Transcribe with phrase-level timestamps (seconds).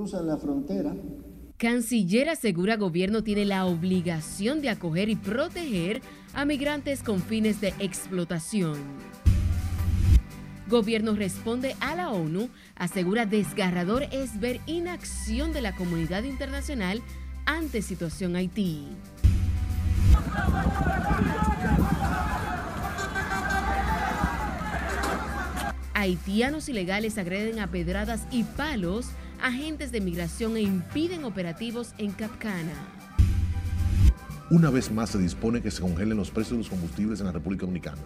[0.00, 0.94] cruzan la frontera.
[1.58, 6.00] Canciller asegura gobierno tiene la obligación de acoger y proteger
[6.32, 8.78] a migrantes con fines de explotación.
[10.70, 17.02] Gobierno responde a la ONU, asegura desgarrador es ver inacción de la comunidad internacional
[17.44, 18.86] ante situación Haití.
[25.92, 29.10] Haitianos ilegales agreden a pedradas y palos
[29.42, 32.74] agentes de migración e impiden operativos en Capcana.
[34.50, 37.32] Una vez más se dispone que se congelen los precios de los combustibles en la
[37.32, 38.02] República Dominicana.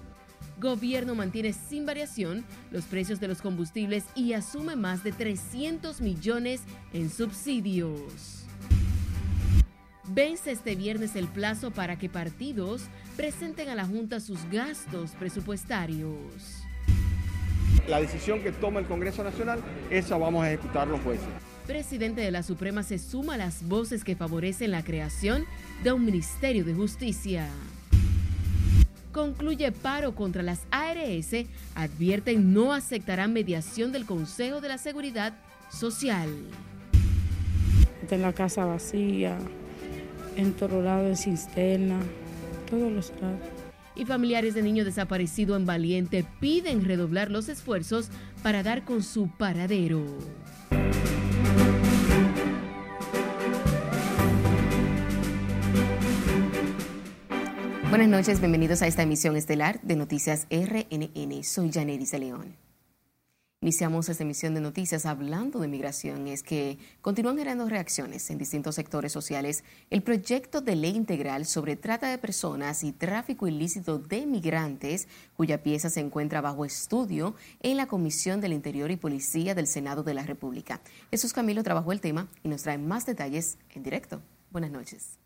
[0.60, 6.62] Gobierno mantiene sin variación los precios de los combustibles y asume más de 300 millones
[6.92, 8.44] en subsidios.
[10.06, 12.82] Vence este viernes el plazo para que partidos
[13.16, 16.63] presenten a la Junta sus gastos presupuestarios.
[17.88, 19.60] La decisión que toma el Congreso Nacional,
[19.90, 21.26] esa vamos a ejecutar los jueces.
[21.66, 25.44] Presidente de la Suprema se suma a las voces que favorecen la creación
[25.82, 27.48] de un Ministerio de Justicia.
[29.12, 35.34] Concluye paro contra las ARS, advierten no aceptarán mediación del Consejo de la Seguridad
[35.70, 36.28] Social.
[38.10, 39.38] En la casa vacía,
[40.36, 42.00] en todo lado, en cisterna,
[42.68, 43.53] todos los lados.
[43.96, 48.08] Y familiares de niño desaparecido en Valiente piden redoblar los esfuerzos
[48.42, 50.04] para dar con su paradero.
[57.90, 61.44] Buenas noches, bienvenidos a esta emisión estelar de Noticias RNN.
[61.44, 62.63] Soy Janeris León.
[63.64, 66.28] Iniciamos esta emisión de noticias hablando de migración.
[66.28, 71.74] Es que continúan generando reacciones en distintos sectores sociales el proyecto de ley integral sobre
[71.74, 77.78] trata de personas y tráfico ilícito de migrantes, cuya pieza se encuentra bajo estudio en
[77.78, 80.82] la Comisión del Interior y Policía del Senado de la República.
[81.10, 84.20] Jesús Camilo trabajó el tema y nos trae más detalles en directo.
[84.50, 85.23] Buenas noches.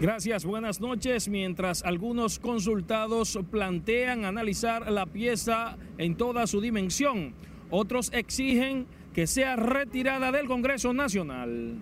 [0.00, 1.28] Gracias, buenas noches.
[1.28, 7.34] Mientras algunos consultados plantean analizar la pieza en toda su dimensión,
[7.68, 11.76] otros exigen que sea retirada del Congreso Nacional.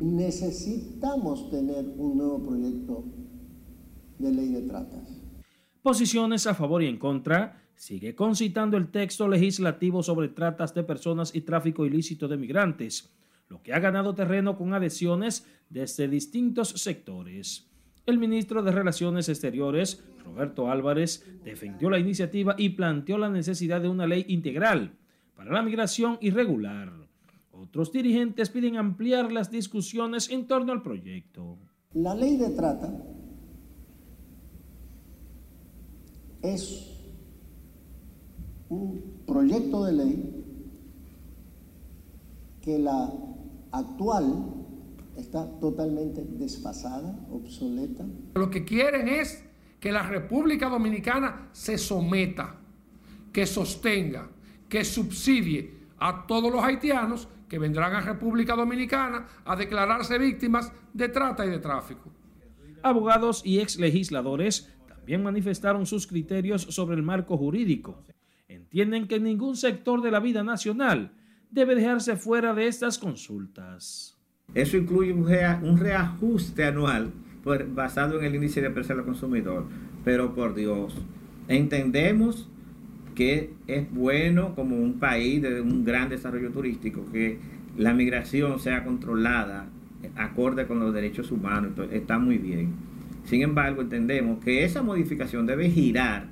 [0.00, 3.04] Necesitamos tener un nuevo proyecto
[4.20, 5.22] de ley de tratas.
[5.82, 7.65] Posiciones a favor y en contra.
[7.76, 13.12] Sigue concitando el texto legislativo sobre tratas de personas y tráfico ilícito de migrantes
[13.48, 17.68] lo que ha ganado terreno con adhesiones desde distintos sectores.
[18.04, 23.88] El ministro de Relaciones Exteriores, Roberto Álvarez, defendió la iniciativa y planteó la necesidad de
[23.88, 24.96] una ley integral
[25.34, 26.92] para la migración irregular.
[27.50, 31.58] Otros dirigentes piden ampliar las discusiones en torno al proyecto.
[31.94, 32.92] La ley de trata
[36.42, 36.95] es
[38.68, 40.44] un proyecto de ley
[42.62, 43.12] que la
[43.72, 44.44] actual
[45.16, 48.04] está totalmente desfasada, obsoleta.
[48.34, 49.44] Lo que quieren es
[49.80, 52.56] que la República Dominicana se someta,
[53.32, 54.28] que sostenga,
[54.68, 61.08] que subsidie a todos los haitianos que vendrán a República Dominicana a declararse víctimas de
[61.08, 62.10] trata y de tráfico.
[62.82, 68.02] Abogados y ex legisladores también manifestaron sus criterios sobre el marco jurídico.
[68.48, 71.12] Entienden que ningún sector de la vida nacional
[71.50, 74.16] debe dejarse fuera de estas consultas.
[74.54, 77.12] Eso incluye un, reajuste anual
[77.74, 79.66] basado en el índice de precio del consumidor.
[80.04, 80.94] Pero por Dios,
[81.48, 82.48] entendemos
[83.14, 87.38] que es bueno como un país de un gran desarrollo turístico que
[87.76, 89.68] la migración sea controlada
[90.14, 92.74] acorde con los derechos humanos, está muy bien.
[93.24, 96.28] Sin embargo, entendemos que esa modificación debe girar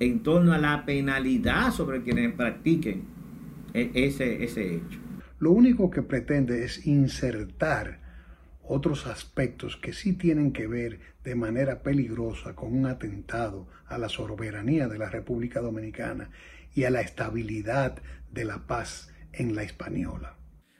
[0.00, 3.04] en torno a la penalidad sobre quienes practiquen
[3.74, 4.98] e, ese, ese hecho.
[5.38, 8.00] Lo único que pretende es insertar
[8.62, 14.08] otros aspectos que sí tienen que ver de manera peligrosa con un atentado a la
[14.08, 16.30] soberanía de la República Dominicana
[16.74, 20.36] y a la estabilidad de la paz en la española.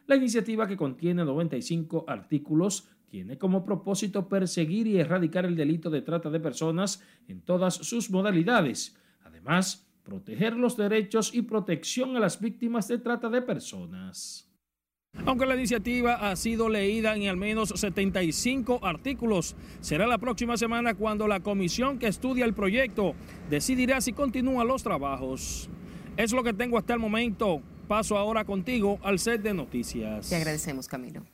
[0.07, 6.03] La iniciativa que contiene 95 artículos tiene como propósito perseguir y erradicar el delito de
[6.03, 8.98] trata de personas en todas sus modalidades.
[9.49, 14.47] Además, proteger los derechos y protección a las víctimas de trata de personas.
[15.25, 20.93] Aunque la iniciativa ha sido leída en al menos 75 artículos, será la próxima semana
[20.93, 23.15] cuando la comisión que estudia el proyecto
[23.49, 25.71] decidirá si continúan los trabajos.
[26.19, 27.63] Es lo que tengo hasta el momento.
[27.89, 30.29] Paso ahora contigo al set de noticias.
[30.29, 31.25] Te agradecemos, Camilo.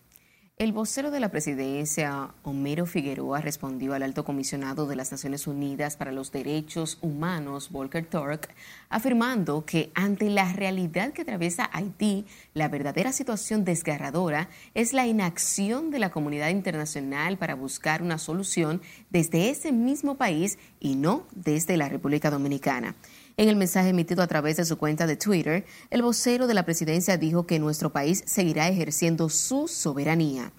[0.56, 5.97] El vocero de la presidencia, Homero Figueroa, respondió al alto comisionado de las Naciones Unidas
[5.97, 8.55] para los Derechos Humanos, Volker Turk,
[8.89, 15.91] afirmando que ante la realidad que atraviesa Haití, la verdadera situación desgarradora es la inacción
[15.91, 18.81] de la comunidad internacional para buscar una solución
[19.11, 22.95] desde ese mismo país y no desde la República Dominicana.
[23.37, 26.65] En el mensaje emitido a través de su cuenta de Twitter, el vocero de la
[26.65, 30.53] presidencia dijo que nuestro país seguirá ejerciendo su soberanía.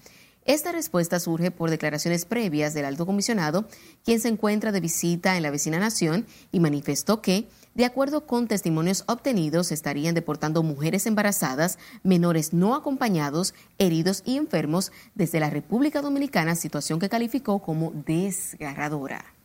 [0.44, 3.66] Esta respuesta surge por declaraciones previas del alto comisionado,
[4.04, 8.46] quien se encuentra de visita en la vecina nación y manifestó que, de acuerdo con
[8.46, 16.02] testimonios obtenidos, estarían deportando mujeres embarazadas, menores no acompañados, heridos y enfermos desde la República
[16.02, 19.35] Dominicana, situación que calificó como desgarradora.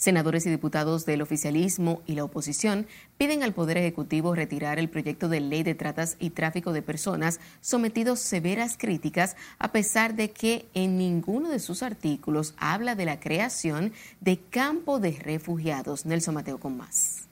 [0.00, 2.86] Senadores y diputados del oficialismo y la oposición
[3.18, 7.38] piden al Poder Ejecutivo retirar el proyecto de ley de tratas y tráfico de personas
[7.60, 13.20] sometido severas críticas a pesar de que en ninguno de sus artículos habla de la
[13.20, 13.92] creación
[14.22, 16.06] de campo de refugiados.
[16.06, 17.28] Nelson Mateo con más.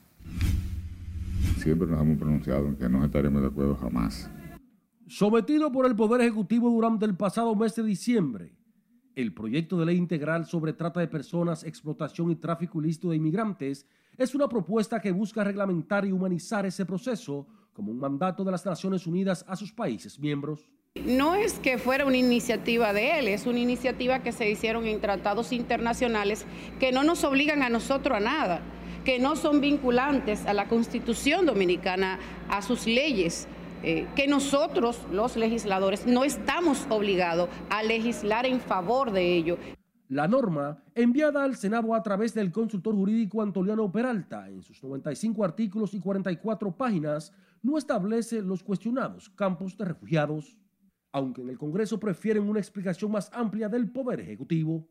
[1.63, 4.29] Siempre nos hemos pronunciado en que no estaremos de acuerdo jamás.
[5.07, 8.58] Sometido por el Poder Ejecutivo durante el pasado mes de diciembre,
[9.21, 13.85] el proyecto de ley integral sobre trata de personas, explotación y tráfico ilícito de inmigrantes
[14.17, 18.65] es una propuesta que busca reglamentar y humanizar ese proceso como un mandato de las
[18.65, 20.69] Naciones Unidas a sus países miembros.
[21.05, 24.99] No es que fuera una iniciativa de él, es una iniciativa que se hicieron en
[24.99, 26.45] tratados internacionales
[26.79, 28.61] que no nos obligan a nosotros a nada,
[29.05, 32.19] que no son vinculantes a la Constitución dominicana,
[32.49, 33.47] a sus leyes.
[33.81, 39.57] Eh, que nosotros, los legisladores, no estamos obligados a legislar en favor de ello.
[40.09, 45.45] La norma, enviada al Senado a través del consultor jurídico Antoliano Peralta, en sus 95
[45.45, 47.31] artículos y 44 páginas,
[47.61, 50.57] no establece los cuestionados campos de refugiados,
[51.13, 54.89] aunque en el Congreso prefieren una explicación más amplia del Poder Ejecutivo.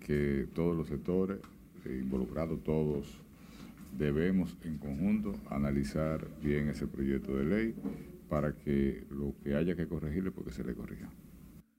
[0.00, 1.40] Que todos los sectores,
[1.84, 3.20] eh, involucrados todos,
[3.98, 7.74] debemos en conjunto analizar bien ese proyecto de ley
[8.32, 11.06] para que lo que haya que corregirle, porque se le corrija.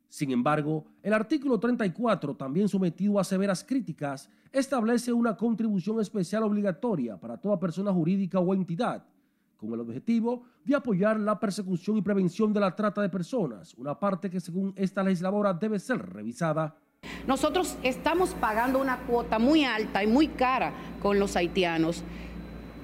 [0.07, 7.19] Sin embargo, el artículo 34, también sometido a severas críticas, establece una contribución especial obligatoria
[7.19, 9.03] para toda persona jurídica o entidad,
[9.57, 13.99] con el objetivo de apoyar la persecución y prevención de la trata de personas, una
[13.99, 16.77] parte que según esta legisladora debe ser revisada.
[17.25, 20.71] Nosotros estamos pagando una cuota muy alta y muy cara
[21.01, 22.03] con los haitianos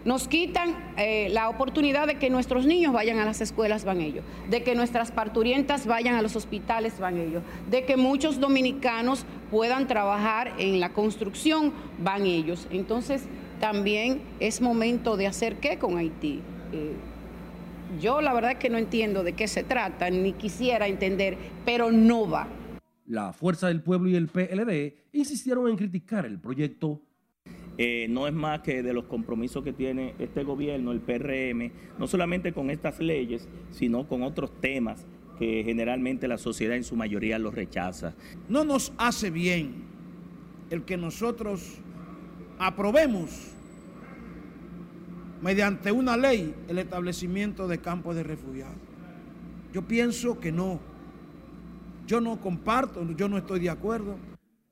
[0.09, 4.25] nos quitan eh, la oportunidad de que nuestros niños vayan a las escuelas, van ellos,
[4.49, 9.85] de que nuestras parturientas vayan a los hospitales, van ellos, de que muchos dominicanos puedan
[9.85, 12.67] trabajar en la construcción, van ellos.
[12.71, 13.27] Entonces,
[13.59, 16.41] también es momento de hacer qué con Haití.
[16.73, 16.93] Eh,
[18.01, 21.91] yo la verdad es que no entiendo de qué se trata, ni quisiera entender, pero
[21.91, 22.47] no va.
[23.05, 27.03] La Fuerza del Pueblo y el PLD insistieron en criticar el proyecto
[27.81, 32.07] eh, no es más que de los compromisos que tiene este gobierno, el PRM, no
[32.07, 37.39] solamente con estas leyes, sino con otros temas que generalmente la sociedad en su mayoría
[37.39, 38.15] los rechaza.
[38.49, 39.85] No nos hace bien
[40.69, 41.79] el que nosotros
[42.57, 43.53] aprobemos
[45.41, 48.75] mediante una ley el establecimiento de campos de refugiados.
[49.71, 50.81] Yo pienso que no.
[52.05, 54.17] Yo no comparto, yo no estoy de acuerdo.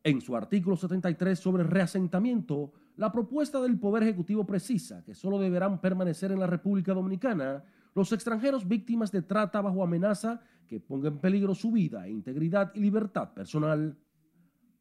[0.03, 5.79] En su artículo 73 sobre reasentamiento, la propuesta del Poder Ejecutivo precisa que solo deberán
[5.79, 7.63] permanecer en la República Dominicana
[7.93, 12.79] los extranjeros víctimas de trata bajo amenaza que pongan en peligro su vida, integridad y
[12.81, 13.97] libertad personal.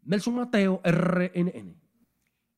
[0.05, 1.87] Nelson Mateo, RNN.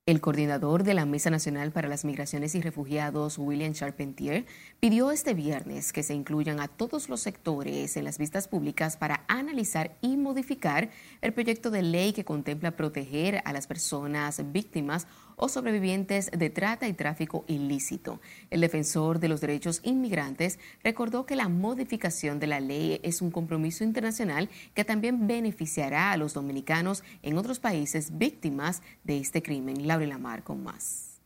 [0.09, 4.47] El coordinador de la Mesa Nacional para las Migraciones y Refugiados, William Charpentier,
[4.81, 9.27] pidió este viernes que se incluyan a todos los sectores en las vistas públicas para
[9.29, 10.89] analizar y modificar
[11.21, 15.07] el proyecto de ley que contempla proteger a las personas víctimas
[15.39, 18.21] o sobrevivientes de trata y tráfico ilícito.
[18.51, 23.31] El defensor de los derechos inmigrantes recordó que la modificación de la ley es un
[23.31, 29.87] compromiso internacional que también beneficiará a los dominicanos en otros países víctimas de este crimen.
[29.87, 31.21] Laura Lamar con más.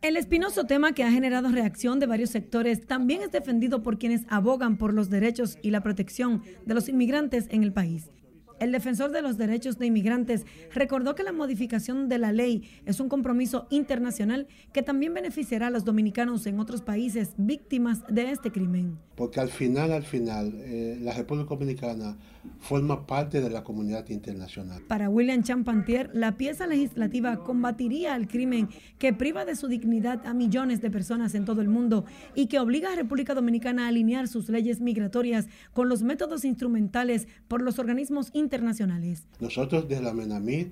[0.00, 4.22] El espinoso tema que ha generado reacción de varios sectores también es defendido por quienes
[4.28, 8.08] abogan por los derechos y la protección de los inmigrantes en el país.
[8.60, 12.98] El defensor de los derechos de inmigrantes recordó que la modificación de la ley es
[12.98, 18.50] un compromiso internacional que también beneficiará a los dominicanos en otros países víctimas de este
[18.50, 18.98] crimen.
[19.14, 22.16] Porque al final, al final, eh, la República Dominicana
[22.58, 24.82] forma parte de la comunidad internacional.
[24.88, 30.34] Para William Champantier, la pieza legislativa combatiría el crimen que priva de su dignidad a
[30.34, 34.28] millones de personas en todo el mundo y que obliga a República Dominicana a alinear
[34.28, 39.26] sus leyes migratorias con los métodos instrumentales por los organismos internacionales.
[39.40, 40.68] Nosotros desde la MENAMID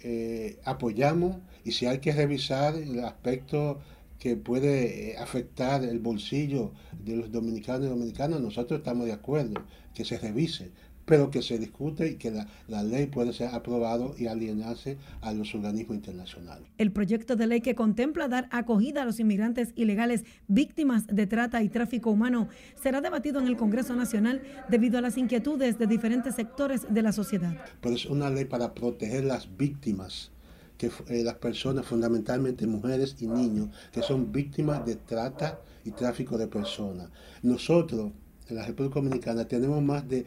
[0.00, 3.80] eh, apoyamos y si hay que revisar el aspecto
[4.18, 6.72] que puede eh, afectar el bolsillo
[7.04, 9.62] de los dominicanos y dominicanas, nosotros estamos de acuerdo
[9.94, 10.70] que se revise,
[11.08, 15.32] pero que se discute y que la, la, ley puede ser aprobado y alienarse a
[15.32, 16.68] los organismos internacionales.
[16.76, 21.62] El proyecto de ley que contempla dar acogida a los inmigrantes ilegales víctimas de trata
[21.62, 22.48] y tráfico humano
[22.80, 27.12] será debatido en el Congreso Nacional debido a las inquietudes de diferentes sectores de la
[27.12, 27.56] sociedad.
[27.80, 30.30] Pero es una ley para proteger las víctimas
[30.76, 36.38] que eh, las personas, fundamentalmente mujeres y niños, que son víctimas de trata y tráfico
[36.38, 37.08] de personas.
[37.42, 38.12] Nosotros,
[38.48, 40.24] en la República Dominicana, tenemos más de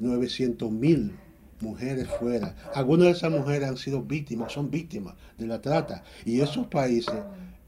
[0.00, 1.12] 900 mil
[1.60, 2.54] mujeres fuera.
[2.74, 6.02] Algunas de esas mujeres han sido víctimas, son víctimas de la trata.
[6.24, 7.14] Y esos países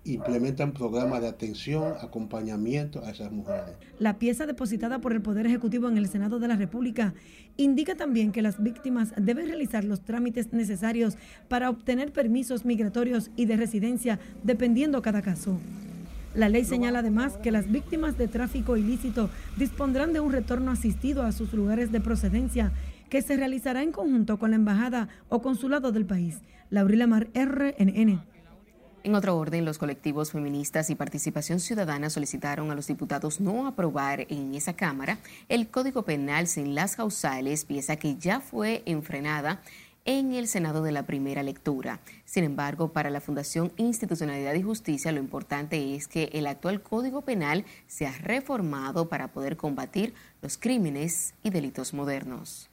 [0.04, 3.74] implementan programas de atención, acompañamiento a esas mujeres.
[3.98, 7.14] La pieza depositada por el Poder Ejecutivo en el Senado de la República
[7.56, 11.16] indica también que las víctimas deben realizar los trámites necesarios
[11.48, 15.58] para obtener permisos migratorios y de residencia, dependiendo cada caso.
[16.34, 21.22] La ley señala además que las víctimas de tráfico ilícito dispondrán de un retorno asistido
[21.22, 22.72] a sus lugares de procedencia
[23.08, 26.38] que se realizará en conjunto con la embajada o consulado del país.
[26.70, 28.20] Laurila Mar, RNN.
[29.04, 34.26] En otro orden, los colectivos feministas y participación ciudadana solicitaron a los diputados no aprobar
[34.30, 35.18] en esa Cámara
[35.50, 39.60] el Código Penal sin las causales, pieza que ya fue enfrenada
[40.04, 42.00] en el Senado de la primera lectura.
[42.24, 47.22] Sin embargo, para la Fundación Institucionalidad y Justicia, lo importante es que el actual Código
[47.22, 52.70] Penal sea reformado para poder combatir los crímenes y delitos modernos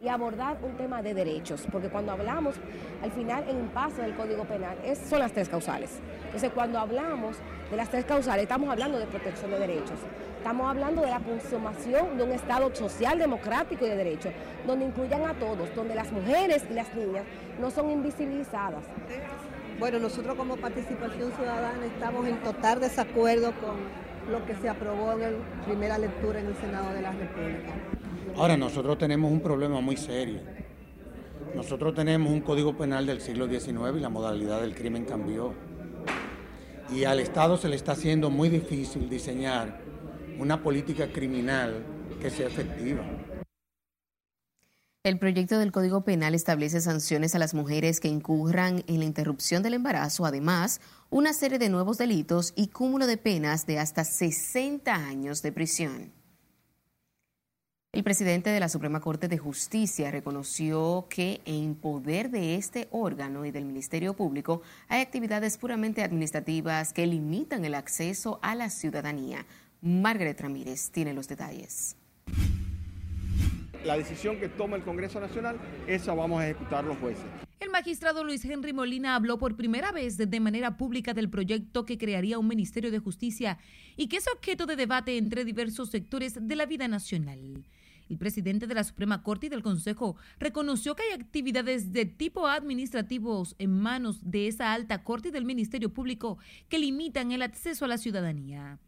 [0.00, 2.54] y abordar un tema de derechos, porque cuando hablamos,
[3.02, 5.90] al final, en un paso del Código Penal, es, son las tres causales.
[6.26, 7.36] Entonces, cuando hablamos
[7.68, 9.98] de las tres causales, estamos hablando de protección de derechos,
[10.38, 14.32] estamos hablando de la consumación de un Estado social, democrático y de derechos,
[14.66, 17.24] donde incluyan a todos, donde las mujeres y las niñas
[17.60, 18.84] no son invisibilizadas.
[19.80, 23.76] Bueno, nosotros como participación ciudadana estamos en total desacuerdo con
[24.30, 25.30] lo que se aprobó en la
[25.66, 27.72] primera lectura en el Senado de la República.
[28.36, 30.40] Ahora, nosotros tenemos un problema muy serio.
[31.54, 35.54] Nosotros tenemos un código penal del siglo XIX y la modalidad del crimen cambió.
[36.94, 39.88] Y al Estado se le está haciendo muy difícil diseñar
[40.38, 41.84] una política criminal
[42.20, 43.04] que sea efectiva.
[45.04, 49.62] El proyecto del Código Penal establece sanciones a las mujeres que incurran en la interrupción
[49.62, 54.94] del embarazo, además, una serie de nuevos delitos y cúmulo de penas de hasta 60
[54.94, 56.12] años de prisión.
[57.90, 63.46] El presidente de la Suprema Corte de Justicia reconoció que en poder de este órgano
[63.46, 69.46] y del Ministerio Público hay actividades puramente administrativas que limitan el acceso a la ciudadanía.
[69.80, 71.96] Margaret Ramírez tiene los detalles.
[73.84, 75.56] La decisión que toma el Congreso Nacional,
[75.86, 77.24] esa vamos a ejecutar los jueces.
[77.60, 81.98] El magistrado Luis Henry Molina habló por primera vez de manera pública del proyecto que
[81.98, 83.58] crearía un Ministerio de Justicia
[83.96, 87.64] y que es objeto de debate entre diversos sectores de la vida nacional.
[88.08, 92.46] El presidente de la Suprema Corte y del Consejo reconoció que hay actividades de tipo
[92.46, 97.84] administrativos en manos de esa alta corte y del Ministerio Público que limitan el acceso
[97.84, 98.78] a la ciudadanía.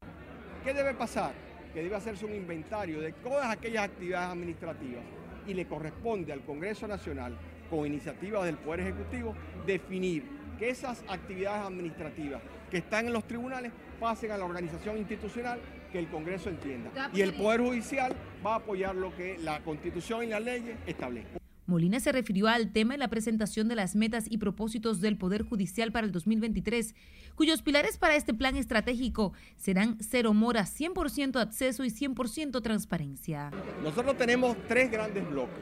[0.64, 1.32] ¿Qué debe pasar?
[1.72, 5.02] Que debe hacerse un inventario de todas aquellas actividades administrativas
[5.46, 7.34] y le corresponde al Congreso Nacional,
[7.70, 9.34] con iniciativas del Poder Ejecutivo,
[9.66, 10.24] definir
[10.58, 15.58] que esas actividades administrativas que están en los tribunales pasen a la organización institucional
[15.90, 16.90] que el Congreso entienda.
[17.14, 18.14] Y el Poder Judicial
[18.44, 21.40] va a apoyar lo que la Constitución y las leyes establecen.
[21.70, 25.44] Molina se refirió al tema de la presentación de las metas y propósitos del Poder
[25.44, 26.96] Judicial para el 2023,
[27.36, 33.52] cuyos pilares para este plan estratégico serán cero mora, 100% acceso y 100% transparencia.
[33.84, 35.54] Nosotros tenemos tres grandes bloques,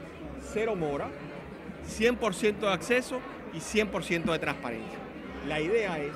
[0.51, 1.09] cero mora,
[1.87, 3.21] 100% de acceso
[3.53, 4.97] y 100% de transparencia.
[5.47, 6.11] La idea es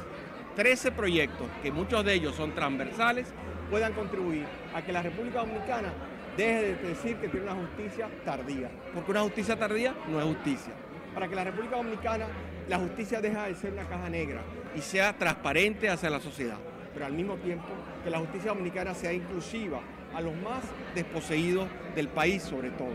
[0.56, 3.28] 13 proyectos, que muchos de ellos son transversales,
[3.70, 5.94] puedan contribuir a que la República Dominicana
[6.38, 10.74] deje de decir que tiene una justicia tardía, porque una justicia tardía no es justicia.
[11.14, 12.28] Para que la República Dominicana
[12.68, 14.42] la justicia deje de ser una caja negra
[14.76, 16.58] y sea transparente hacia la sociedad,
[16.94, 17.68] pero al mismo tiempo
[18.04, 19.82] que la justicia dominicana sea inclusiva
[20.14, 20.64] a los más
[20.96, 22.94] desposeídos del país sobre todo.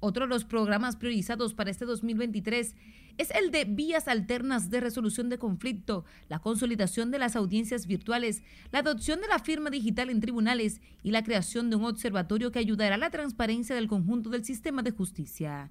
[0.00, 2.74] Otro de los programas priorizados para este 2023
[3.18, 8.42] es el de vías alternas de resolución de conflicto, la consolidación de las audiencias virtuales,
[8.72, 12.58] la adopción de la firma digital en tribunales y la creación de un observatorio que
[12.58, 15.70] ayudará a la transparencia del conjunto del sistema de justicia.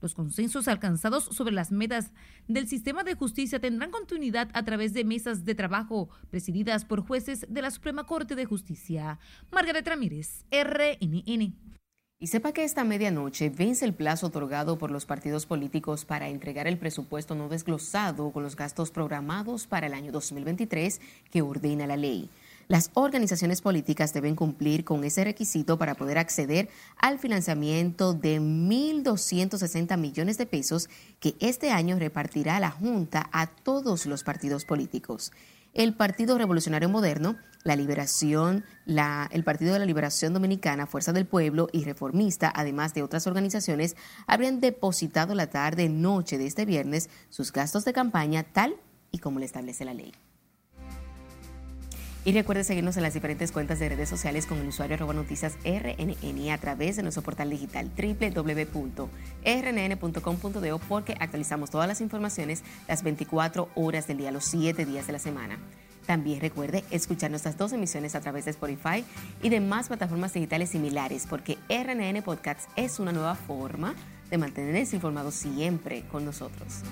[0.00, 2.12] Los consensos alcanzados sobre las metas
[2.46, 7.46] del sistema de justicia tendrán continuidad a través de mesas de trabajo presididas por jueces
[7.48, 9.18] de la Suprema Corte de Justicia.
[9.50, 11.77] Margaret Ramírez, RNN.
[12.20, 16.66] Y sepa que esta medianoche vence el plazo otorgado por los partidos políticos para entregar
[16.66, 21.96] el presupuesto no desglosado con los gastos programados para el año 2023 que ordena la
[21.96, 22.28] ley.
[22.66, 29.96] Las organizaciones políticas deben cumplir con ese requisito para poder acceder al financiamiento de 1.260
[29.96, 35.30] millones de pesos que este año repartirá la Junta a todos los partidos políticos.
[35.72, 41.68] El Partido Revolucionario Moderno, la Liberación, el Partido de la Liberación Dominicana, Fuerza del Pueblo
[41.72, 43.96] y Reformista, además de otras organizaciones,
[44.26, 48.76] habrían depositado la tarde-noche de este viernes sus gastos de campaña tal
[49.10, 50.12] y como le establece la ley.
[52.24, 55.56] Y recuerde seguirnos en las diferentes cuentas de redes sociales con el usuario arroba noticias
[55.64, 59.08] RNN a través de nuestro portal digital www.rnn.com.de
[60.88, 65.18] porque actualizamos todas las informaciones las 24 horas del día, los 7 días de la
[65.18, 65.58] semana.
[66.08, 69.04] También recuerde escuchar nuestras dos emisiones a través de Spotify
[69.42, 73.94] y demás plataformas digitales similares porque RNN Podcasts es una nueva forma
[74.30, 76.82] de mantenerse informados siempre con nosotros.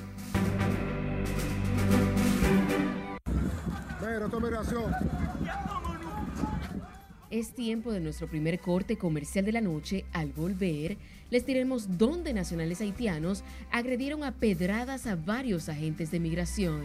[7.30, 10.04] Es tiempo de nuestro primer corte comercial de la noche.
[10.12, 10.98] Al volver,
[11.30, 16.82] les diremos dónde nacionales haitianos agredieron a pedradas a varios agentes de migración.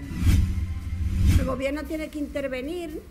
[1.40, 3.01] El gobierno tiene que intervenir,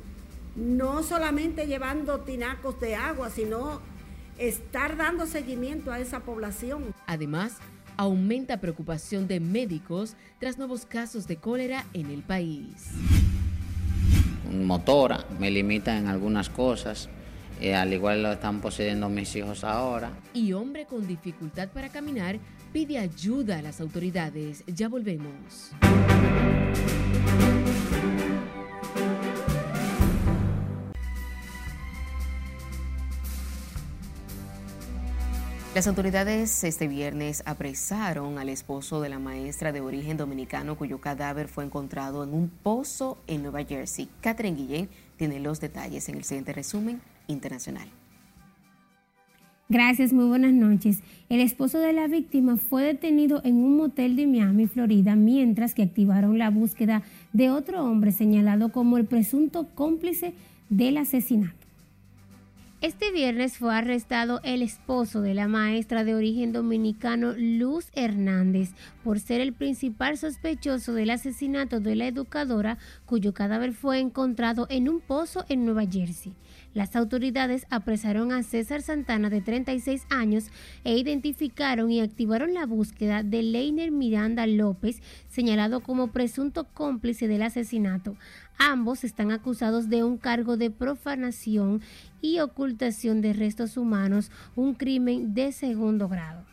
[0.57, 3.81] no solamente llevando tinacos de agua, sino
[4.39, 6.95] estar dando seguimiento a esa población.
[7.07, 7.57] Además,
[7.97, 12.89] aumenta preocupación de médicos tras nuevos casos de cólera en el país
[14.51, 17.09] motora, me limita en algunas cosas.
[17.61, 20.11] Eh, al igual lo están poseyendo mis hijos ahora.
[20.33, 22.39] Y hombre con dificultad para caminar
[22.73, 24.65] pide ayuda a las autoridades.
[24.67, 25.73] Ya volvemos.
[35.81, 41.49] Las autoridades este viernes apresaron al esposo de la maestra de origen dominicano cuyo cadáver
[41.49, 44.07] fue encontrado en un pozo en Nueva Jersey.
[44.21, 47.89] Catherine Guillén tiene los detalles en el siguiente resumen internacional.
[49.71, 51.03] Gracias, muy buenas noches.
[51.31, 55.85] El esposo de la víctima fue detenido en un motel de Miami, Florida, mientras que
[55.85, 60.35] activaron la búsqueda de otro hombre señalado como el presunto cómplice
[60.69, 61.60] del asesinato.
[62.81, 68.71] Este viernes fue arrestado el esposo de la maestra de origen dominicano Luz Hernández
[69.05, 74.89] por ser el principal sospechoso del asesinato de la educadora cuyo cadáver fue encontrado en
[74.89, 76.33] un pozo en Nueva Jersey.
[76.73, 80.51] Las autoridades apresaron a César Santana de 36 años
[80.85, 87.43] e identificaron y activaron la búsqueda de Leiner Miranda López, señalado como presunto cómplice del
[87.43, 88.17] asesinato.
[88.57, 91.81] Ambos están acusados de un cargo de profanación
[92.21, 96.45] y ocultación de restos humanos, un crimen de segundo grado.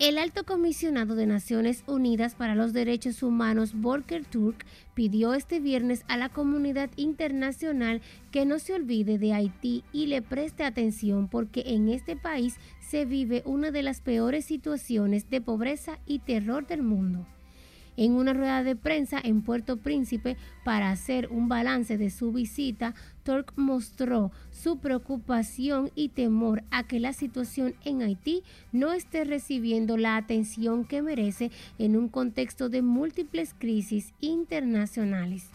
[0.00, 6.06] El alto comisionado de Naciones Unidas para los Derechos Humanos, Volker Turk, pidió este viernes
[6.08, 11.64] a la comunidad internacional que no se olvide de Haití y le preste atención porque
[11.66, 16.82] en este país se vive una de las peores situaciones de pobreza y terror del
[16.82, 17.26] mundo.
[17.96, 22.94] En una rueda de prensa en Puerto Príncipe para hacer un balance de su visita,
[23.24, 29.96] Turk mostró su preocupación y temor a que la situación en Haití no esté recibiendo
[29.96, 35.50] la atención que merece en un contexto de múltiples crisis internacionales.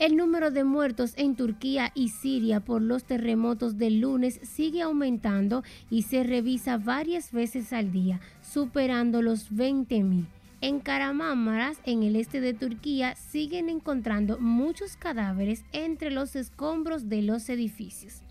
[0.00, 5.62] El número de muertos en Turquía y Siria por los terremotos del lunes sigue aumentando
[5.90, 10.24] y se revisa varias veces al día, superando los 20.000.
[10.62, 17.22] En Karamámaras, en el este de Turquía, siguen encontrando muchos cadáveres entre los escombros de
[17.22, 18.22] los edificios.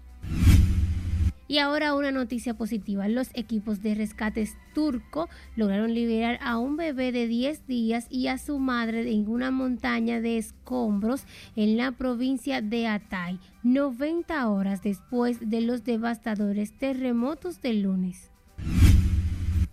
[1.48, 3.08] Y ahora una noticia positiva.
[3.08, 8.38] Los equipos de rescates turco lograron liberar a un bebé de 10 días y a
[8.38, 11.24] su madre en una montaña de escombros
[11.56, 18.29] en la provincia de Atay, 90 horas después de los devastadores terremotos del lunes.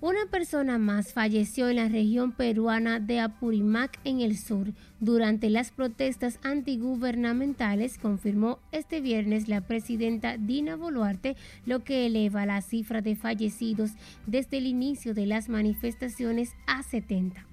[0.06, 5.72] Una persona más falleció en la región peruana de Apurimac en el sur durante las
[5.72, 13.16] protestas antigubernamentales, confirmó este viernes la presidenta Dina Boluarte, lo que eleva la cifra de
[13.16, 13.94] fallecidos
[14.28, 17.44] desde el inicio de las manifestaciones a 70.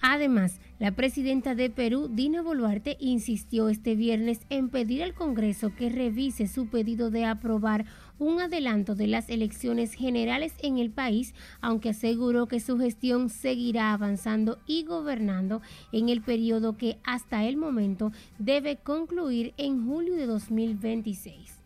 [0.00, 5.90] Además, la presidenta de Perú, Dina Boluarte, insistió este viernes en pedir al Congreso que
[5.90, 7.84] revise su pedido de aprobar
[8.18, 13.92] un adelanto de las elecciones generales en el país, aunque aseguró que su gestión seguirá
[13.92, 20.26] avanzando y gobernando en el periodo que hasta el momento debe concluir en julio de
[20.26, 21.58] 2026.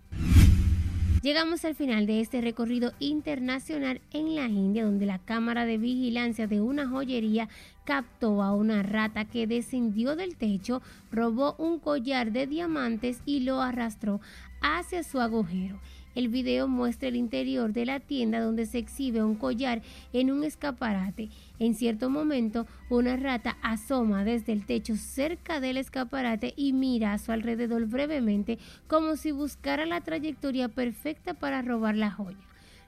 [1.23, 6.49] Llegamos al final de este recorrido internacional en la India, donde la cámara de vigilancia
[6.49, 7.49] de una joyería
[7.85, 13.62] captó a una rata que descendió del techo, robó un collar de diamantes y lo
[13.62, 14.21] arrastró
[14.62, 15.79] hacia su agujero.
[16.14, 20.44] El video muestra el interior de la tienda donde se exhibe un collar en un
[20.44, 21.31] escaparate.
[21.59, 27.18] En cierto momento, una rata asoma desde el techo cerca del escaparate y mira a
[27.18, 32.37] su alrededor brevemente como si buscara la trayectoria perfecta para robar la joya.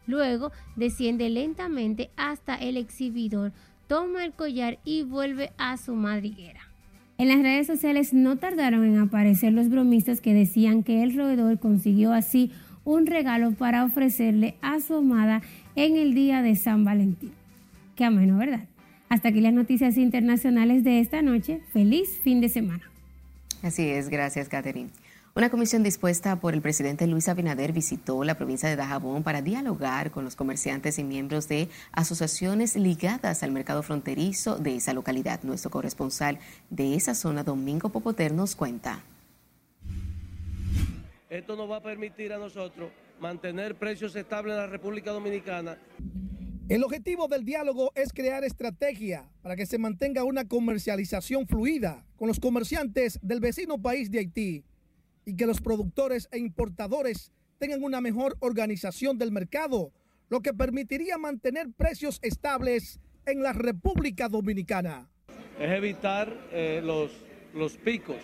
[0.07, 3.53] Luego desciende lentamente hasta el exhibidor,
[3.89, 6.61] toma el collar y vuelve a su madriguera.
[7.17, 11.61] En las redes sociales no tardaron en aparecer los bromistas que decían que el roedor
[11.61, 12.51] consiguió así
[12.85, 15.43] un regalo para ofrecerle a su amada
[15.77, 17.33] en el día de San Valentín.
[17.97, 18.65] Qué ameno, ¿verdad?
[19.09, 21.61] Hasta aquí las noticias internacionales de esta noche.
[21.73, 22.83] Feliz fin de semana.
[23.63, 24.91] Así es, gracias, Catherine.
[25.37, 30.13] Una comisión dispuesta por el presidente Luis Abinader visitó la provincia de Dajabón para dialogar
[30.13, 35.43] con los comerciantes y miembros de asociaciones ligadas al mercado fronterizo de esa localidad.
[35.43, 36.39] Nuestro corresponsal
[36.71, 39.03] de esa zona, Domingo Popoter, nos cuenta.
[41.31, 45.79] Esto nos va a permitir a nosotros mantener precios estables en la República Dominicana.
[46.69, 52.29] El objetivo del diálogo es crear estrategia para que se mantenga una comercialización fluida con
[52.29, 54.65] los comerciantes del vecino país de Haití
[55.25, 59.93] y que los productores e importadores tengan una mejor organización del mercado,
[60.29, 65.09] lo que permitiría mantener precios estables en la República Dominicana.
[65.59, 67.11] Es evitar eh, los,
[67.55, 68.17] los picos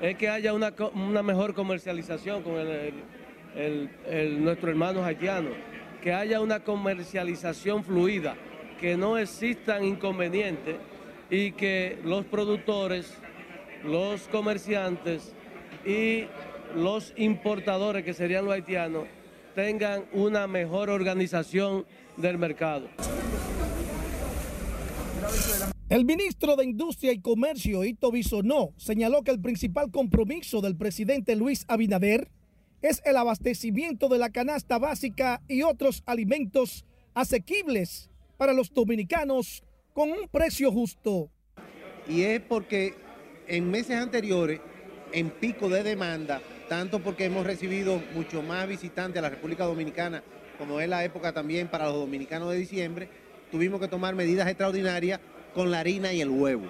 [0.00, 0.72] es que haya una,
[1.22, 5.50] mejor comercialización con el, nuestro hermano haitiano,
[6.02, 8.36] que haya una comercialización fluida,
[8.80, 10.76] que no existan inconvenientes
[11.30, 13.12] y que los productores,
[13.84, 15.32] los comerciantes
[15.84, 16.26] y
[16.76, 19.04] los importadores, que serían los haitianos,
[19.54, 21.84] tengan una mejor organización
[22.16, 22.88] del mercado.
[25.88, 31.34] El ministro de Industria y Comercio, Ito Bisonó, señaló que el principal compromiso del presidente
[31.34, 32.28] Luis Abinader
[32.82, 39.62] es el abastecimiento de la canasta básica y otros alimentos asequibles para los dominicanos
[39.94, 41.30] con un precio justo.
[42.06, 42.94] Y es porque
[43.46, 44.60] en meses anteriores,
[45.12, 50.22] en pico de demanda, tanto porque hemos recibido mucho más visitantes a la República Dominicana,
[50.58, 53.08] como es la época también para los dominicanos de diciembre,
[53.50, 55.18] tuvimos que tomar medidas extraordinarias
[55.58, 56.68] con la harina y el huevo.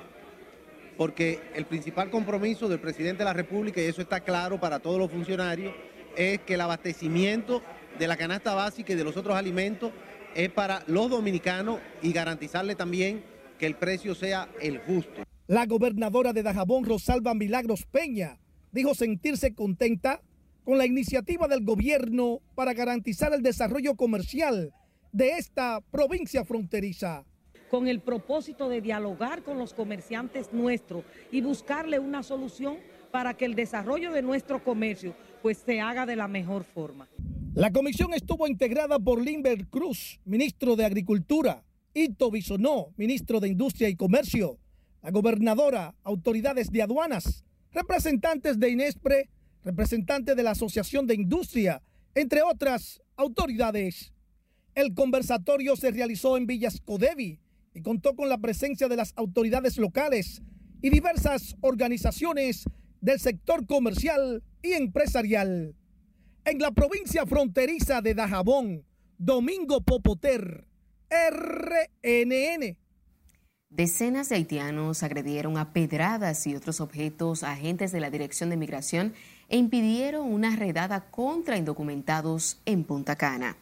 [0.96, 4.98] Porque el principal compromiso del presidente de la República, y eso está claro para todos
[4.98, 5.74] los funcionarios,
[6.16, 7.60] es que el abastecimiento
[7.98, 9.92] de la canasta básica y de los otros alimentos
[10.34, 13.22] es para los dominicanos y garantizarle también
[13.58, 15.22] que el precio sea el justo.
[15.48, 18.38] La gobernadora de Dajabón, Rosalba Milagros Peña,
[18.72, 20.22] dijo sentirse contenta
[20.64, 24.72] con la iniciativa del gobierno para garantizar el desarrollo comercial
[25.12, 27.26] de esta provincia fronteriza
[27.70, 32.78] con el propósito de dialogar con los comerciantes nuestros y buscarle una solución
[33.10, 37.08] para que el desarrollo de nuestro comercio pues se haga de la mejor forma.
[37.54, 43.88] La comisión estuvo integrada por Limber Cruz, ministro de Agricultura, Ito Bisonó, ministro de Industria
[43.88, 44.58] y Comercio,
[45.02, 49.28] la gobernadora, autoridades de aduanas, representantes de Inespre,
[49.64, 51.82] representantes de la Asociación de Industria,
[52.14, 54.12] entre otras autoridades.
[54.74, 57.40] El conversatorio se realizó en Villas Codevi,
[57.82, 60.42] contó con la presencia de las autoridades locales
[60.82, 62.64] y diversas organizaciones
[63.00, 65.74] del sector comercial y empresarial.
[66.44, 68.84] En la provincia fronteriza de Dajabón,
[69.18, 70.66] Domingo Popoter,
[71.10, 72.76] RNN.
[73.70, 78.56] Decenas de haitianos agredieron a pedradas y otros objetos a agentes de la Dirección de
[78.56, 79.12] Migración
[79.50, 83.58] e impidieron una redada contra indocumentados en Punta Cana.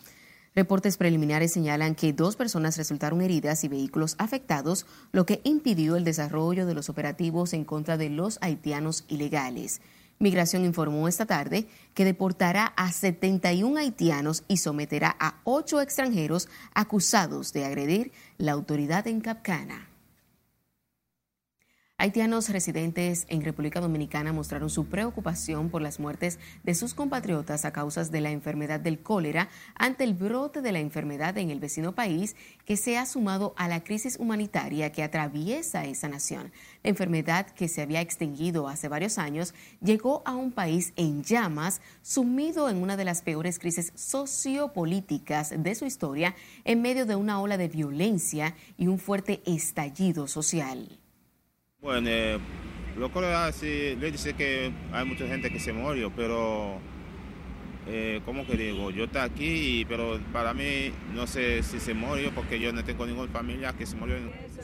[0.57, 6.05] Reportes preliminares señalan que dos personas resultaron heridas y vehículos afectados, lo que impidió el
[6.05, 9.83] desarrollo de los operativos en contra de los haitianos ilegales.
[10.19, 17.53] Migración informó esta tarde que deportará a 71 haitianos y someterá a 8 extranjeros acusados
[17.53, 19.91] de agredir la autoridad en Capcana.
[21.99, 27.73] Haitianos residentes en República Dominicana mostraron su preocupación por las muertes de sus compatriotas a
[27.73, 31.95] causa de la enfermedad del cólera ante el brote de la enfermedad en el vecino
[31.95, 36.53] país que se ha sumado a la crisis humanitaria que atraviesa esa nación.
[36.83, 41.81] La enfermedad que se había extinguido hace varios años llegó a un país en llamas,
[42.03, 47.41] sumido en una de las peores crisis sociopolíticas de su historia en medio de una
[47.41, 50.99] ola de violencia y un fuerte estallido social.
[51.87, 52.37] Bueno, eh,
[52.97, 53.21] lo que
[54.01, 56.81] le dice que hay mucha gente que se murió, pero,
[57.87, 58.91] eh, ¿cómo que digo?
[58.91, 63.07] Yo estoy aquí, pero para mí no sé si se murió porque yo no tengo
[63.07, 64.17] ninguna familia que se murió.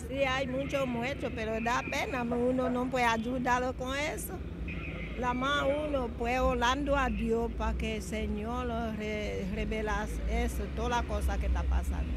[0.08, 4.32] Sí, hay muchos muertos, pero da pena, uno no puede ayudar con eso.
[5.16, 8.66] La más uno puede orando a Dios para que el Señor
[8.98, 9.92] revele
[10.28, 12.10] eso, toda la cosa que está pasando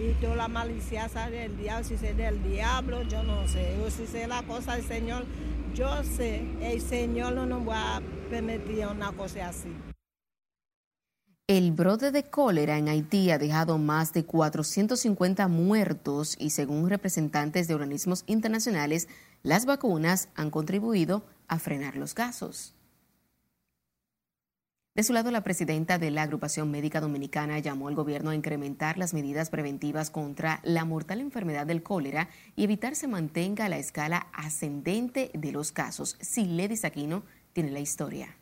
[0.00, 4.04] y toda la malicia del diablo, si es del diablo, yo no sé, o si
[4.04, 5.26] es la cosa del Señor,
[5.74, 9.68] yo sé, el Señor no nos va a permitir una cosa así.
[11.46, 17.68] El brote de cólera en Haití ha dejado más de 450 muertos y según representantes
[17.68, 19.08] de organismos internacionales,
[19.42, 22.74] las vacunas han contribuido a frenar los casos.
[25.00, 28.98] De su lado, la presidenta de la Agrupación Médica Dominicana llamó al gobierno a incrementar
[28.98, 34.26] las medidas preventivas contra la mortal enfermedad del cólera y evitar se mantenga la escala
[34.34, 36.18] ascendente de los casos.
[36.20, 37.22] Siledis Aquino
[37.54, 38.36] tiene la historia.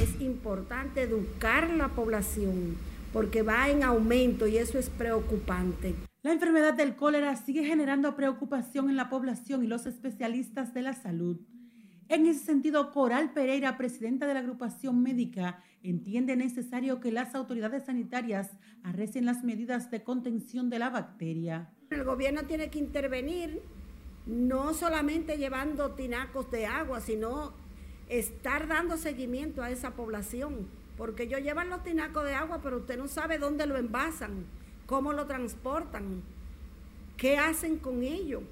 [0.00, 2.76] Es importante educar la población
[3.12, 5.96] porque va en aumento y eso es preocupante.
[6.22, 10.92] La enfermedad del cólera sigue generando preocupación en la población y los especialistas de la
[10.92, 11.40] salud.
[12.12, 17.84] En ese sentido, Coral Pereira, presidenta de la agrupación médica, entiende necesario que las autoridades
[17.86, 18.50] sanitarias
[18.82, 21.70] arrecen las medidas de contención de la bacteria.
[21.88, 23.62] El gobierno tiene que intervenir,
[24.26, 27.54] no solamente llevando tinacos de agua, sino
[28.10, 32.98] estar dando seguimiento a esa población, porque ellos llevan los tinacos de agua, pero usted
[32.98, 34.44] no sabe dónde lo envasan,
[34.84, 36.20] cómo lo transportan,
[37.16, 38.42] qué hacen con ello.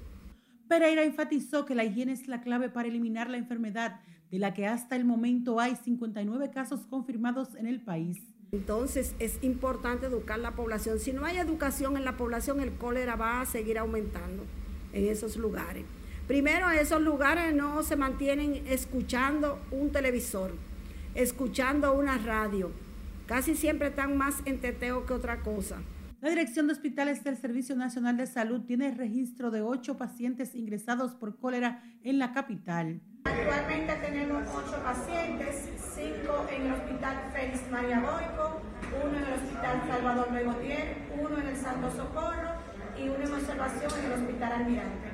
[0.71, 3.99] Pereira enfatizó que la higiene es la clave para eliminar la enfermedad,
[4.31, 8.19] de la que hasta el momento hay 59 casos confirmados en el país.
[8.53, 10.97] Entonces es importante educar la población.
[10.97, 14.45] Si no hay educación en la población, el cólera va a seguir aumentando
[14.93, 15.83] en esos lugares.
[16.25, 20.53] Primero, esos lugares no se mantienen escuchando un televisor,
[21.15, 22.71] escuchando una radio.
[23.25, 25.81] Casi siempre están más en teteo que otra cosa.
[26.21, 31.15] La Dirección de Hospitales del Servicio Nacional de Salud tiene registro de ocho pacientes ingresados
[31.15, 33.01] por cólera en la capital.
[33.23, 38.61] Actualmente tenemos ocho pacientes, cinco en el Hospital Félix María Boico,
[39.03, 42.51] uno en el Hospital Salvador Begotier, uno en el Santo Socorro
[42.95, 45.07] y uno en observación en el Hospital Almirante.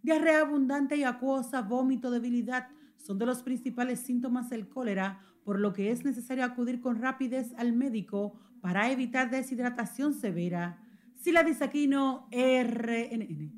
[0.00, 5.72] Diarrea abundante y acuosa, vómito, debilidad son de los principales síntomas del cólera, por lo
[5.72, 10.78] que es necesario acudir con rapidez al médico para evitar deshidratación severa.
[11.14, 13.57] Sila Disaquino, RNN.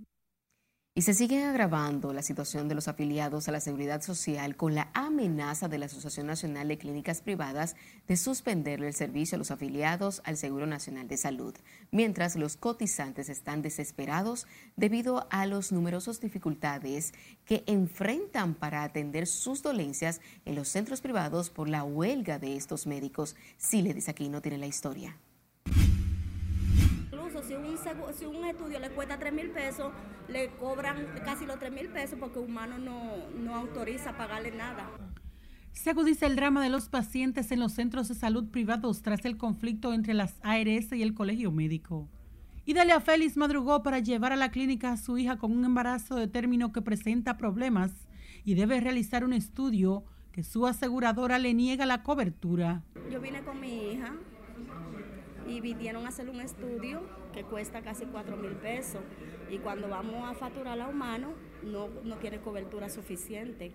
[1.00, 4.90] Y se sigue agravando la situación de los afiliados a la Seguridad Social con la
[4.92, 7.74] amenaza de la Asociación Nacional de Clínicas Privadas
[8.06, 11.54] de suspenderle el servicio a los afiliados al Seguro Nacional de Salud,
[11.90, 17.14] mientras los cotizantes están desesperados debido a los numerosos dificultades
[17.46, 22.86] que enfrentan para atender sus dolencias en los centros privados por la huelga de estos
[22.86, 23.36] médicos.
[23.56, 25.16] Si le dice aquí, no tiene la historia
[27.42, 27.78] si un,
[28.14, 29.92] si un estudio le cuesta 3 mil pesos,
[30.28, 34.90] le cobran casi los 3 mil pesos porque humano no, no autoriza pagarle nada.
[35.72, 39.36] Se agudiza el drama de los pacientes en los centros de salud privados tras el
[39.36, 42.08] conflicto entre las ARS y el colegio médico.
[42.66, 46.28] Idalia Félix madrugó para llevar a la clínica a su hija con un embarazo de
[46.28, 47.92] término que presenta problemas
[48.44, 52.82] y debe realizar un estudio que su aseguradora le niega la cobertura.
[53.10, 54.14] Yo vine con mi hija
[55.46, 57.00] y vinieron a hacer un estudio
[57.33, 59.00] que cuesta casi 4 mil pesos
[59.50, 63.72] y cuando vamos a facturar a humano no, no tiene cobertura suficiente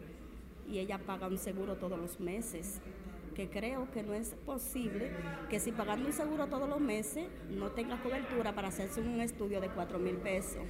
[0.67, 2.81] y ella paga un seguro todos los meses
[3.35, 5.11] que creo que no es posible
[5.49, 9.59] que si pagando un seguro todos los meses no tenga cobertura para hacerse un estudio
[9.61, 10.63] de 4 mil pesos.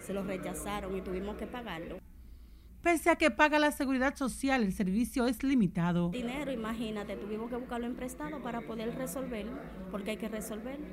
[0.00, 1.98] Se lo rechazaron y tuvimos que pagarlo.
[2.84, 6.10] Pese a que paga la seguridad social, el servicio es limitado.
[6.10, 9.52] Dinero, imagínate, tuvimos que buscarlo en prestado para poder resolverlo,
[9.90, 10.84] porque hay que resolverlo.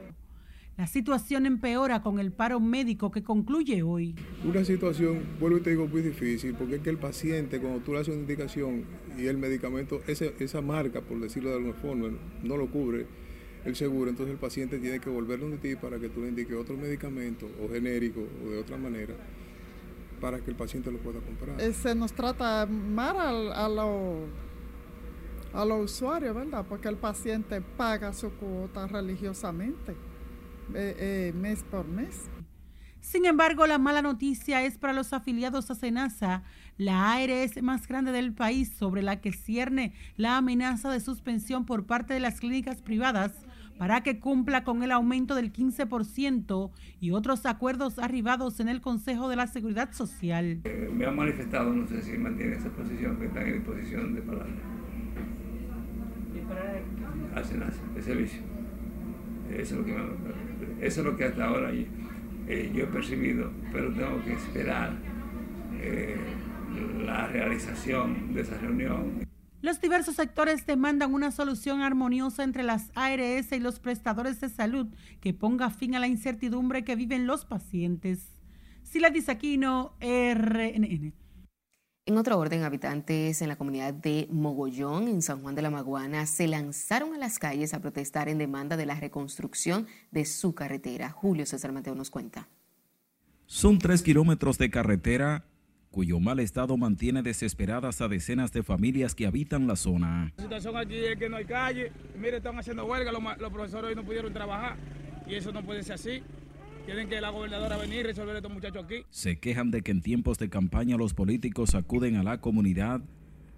[0.78, 4.16] La situación empeora con el paro médico que concluye hoy.
[4.46, 7.92] Una situación, vuelvo y te digo, muy difícil, porque es que el paciente, cuando tú
[7.92, 8.86] le haces una indicación
[9.18, 12.08] y el medicamento, esa marca, por decirlo de alguna forma,
[12.42, 13.06] no lo cubre
[13.66, 16.56] el seguro, entonces el paciente tiene que volverlo a ti para que tú le indiques
[16.56, 19.14] otro medicamento o genérico o de otra manera
[20.22, 21.60] para que el paciente lo pueda comprar.
[21.60, 24.30] Eh, se nos trata mal a, a los
[25.54, 26.66] a los usuarios, ¿verdad?
[26.68, 29.92] Porque el paciente paga su cuota religiosamente
[30.74, 32.30] eh, eh, mes por mes.
[33.02, 36.44] Sin embargo, la mala noticia es para los afiliados a Senasa,
[36.78, 41.86] la ARS más grande del país, sobre la que cierne la amenaza de suspensión por
[41.86, 43.34] parte de las clínicas privadas
[43.82, 49.28] para que cumpla con el aumento del 15% y otros acuerdos arribados en el Consejo
[49.28, 50.62] de la Seguridad Social.
[50.66, 54.22] Eh, me ha manifestado, no sé si mantiene esa posición, que está en disposición de
[54.22, 54.46] pagar.
[57.34, 57.64] Hacen,
[57.96, 58.42] el servicio.
[59.50, 59.96] Eso es lo que,
[60.86, 64.94] eso es lo que hasta ahora eh, yo he percibido, pero tengo que esperar
[65.80, 66.18] eh,
[67.04, 69.31] la realización de esa reunión.
[69.62, 74.88] Los diversos sectores demandan una solución armoniosa entre las ARS y los prestadores de salud
[75.20, 78.30] que ponga fin a la incertidumbre que viven los pacientes.
[78.82, 81.14] Sila Disaquino, RNN.
[82.08, 86.26] En otro orden, habitantes en la comunidad de Mogollón, en San Juan de la Maguana,
[86.26, 91.12] se lanzaron a las calles a protestar en demanda de la reconstrucción de su carretera.
[91.12, 92.50] Julio César Mateo nos cuenta.
[93.46, 95.46] Son tres kilómetros de carretera
[95.92, 100.32] cuyo mal estado mantiene desesperadas a decenas de familias que habitan la zona.
[100.38, 103.96] La situación aquí es que no hay calle, mire, están haciendo huelga, los, profesores hoy
[103.96, 104.78] no pudieron trabajar
[105.28, 106.24] y eso no puede ser así.
[106.86, 109.06] Tienen que la gobernadora venir y resolver a estos muchachos aquí.
[109.12, 113.02] Se quejan de que en tiempos de campaña los políticos acuden a la comunidad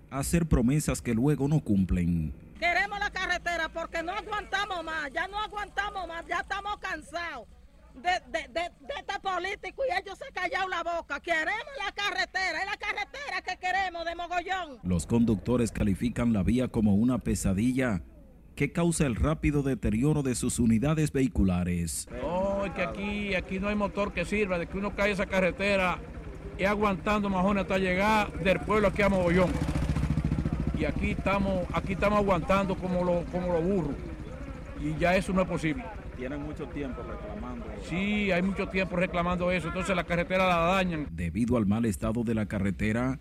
[0.09, 2.33] a hacer promesas que luego no cumplen.
[2.59, 7.47] Queremos la carretera porque no aguantamos más, ya no aguantamos más, ya estamos cansados
[7.95, 11.19] de, de, de, este político y ellos se callaron la boca.
[11.19, 14.79] Queremos la carretera, es la carretera que queremos de Mogollón.
[14.83, 18.01] Los conductores califican la vía como una pesadilla
[18.55, 22.07] que causa el rápido deterioro de sus unidades vehiculares.
[22.21, 25.25] No, es que aquí, aquí no hay motor que sirva, de que uno cae esa
[25.25, 25.99] carretera
[26.57, 29.51] y aguantando más hasta llegar del pueblo aquí a Mogollón.
[30.77, 33.95] Y aquí estamos, aquí estamos aguantando como los como los burros.
[34.81, 35.83] Y ya eso no es posible
[36.15, 37.65] tienen mucho tiempo reclamando.
[37.83, 41.07] Sí, hay mucho tiempo reclamando eso, entonces la carretera la dañan.
[41.11, 43.19] Debido al mal estado de la carretera,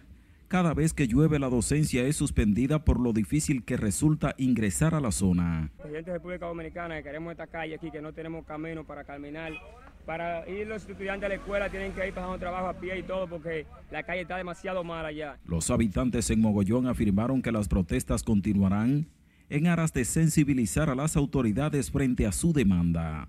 [0.53, 5.01] cada vez que llueve la docencia es suspendida por lo difícil que resulta ingresar a
[5.01, 5.71] la zona.
[5.79, 9.53] Presidente de República Dominicana, que queremos esta calle aquí, que no tenemos camino para caminar.
[10.05, 13.03] Para ir los estudiantes a la escuela tienen que ir pasando trabajo a pie y
[13.03, 15.39] todo porque la calle está demasiado mala ya.
[15.47, 19.07] Los habitantes en Mogollón afirmaron que las protestas continuarán
[19.53, 23.29] en aras de sensibilizar a las autoridades frente a su demanda.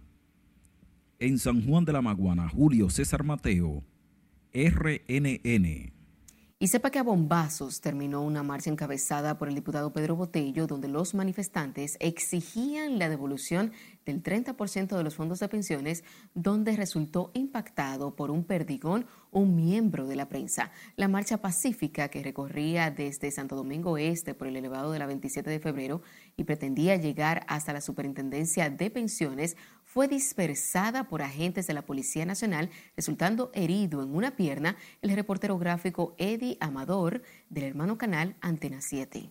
[1.19, 3.83] En San Juan de la Maguana, Julio César Mateo,
[4.53, 5.92] RNN.
[6.63, 10.87] Y sepa que a bombazos terminó una marcha encabezada por el diputado Pedro Botello, donde
[10.87, 13.73] los manifestantes exigían la devolución
[14.05, 20.07] del 30% de los fondos de pensiones, donde resultó impactado por un perdigón un miembro
[20.07, 20.71] de la prensa.
[20.95, 25.49] La marcha pacífica que recorría desde Santo Domingo Este por el elevado de la 27
[25.49, 26.01] de febrero
[26.37, 29.57] y pretendía llegar hasta la Superintendencia de Pensiones
[29.93, 35.59] fue dispersada por agentes de la Policía Nacional, resultando herido en una pierna el reportero
[35.59, 39.29] gráfico Eddie Amador del hermano canal Antena 7.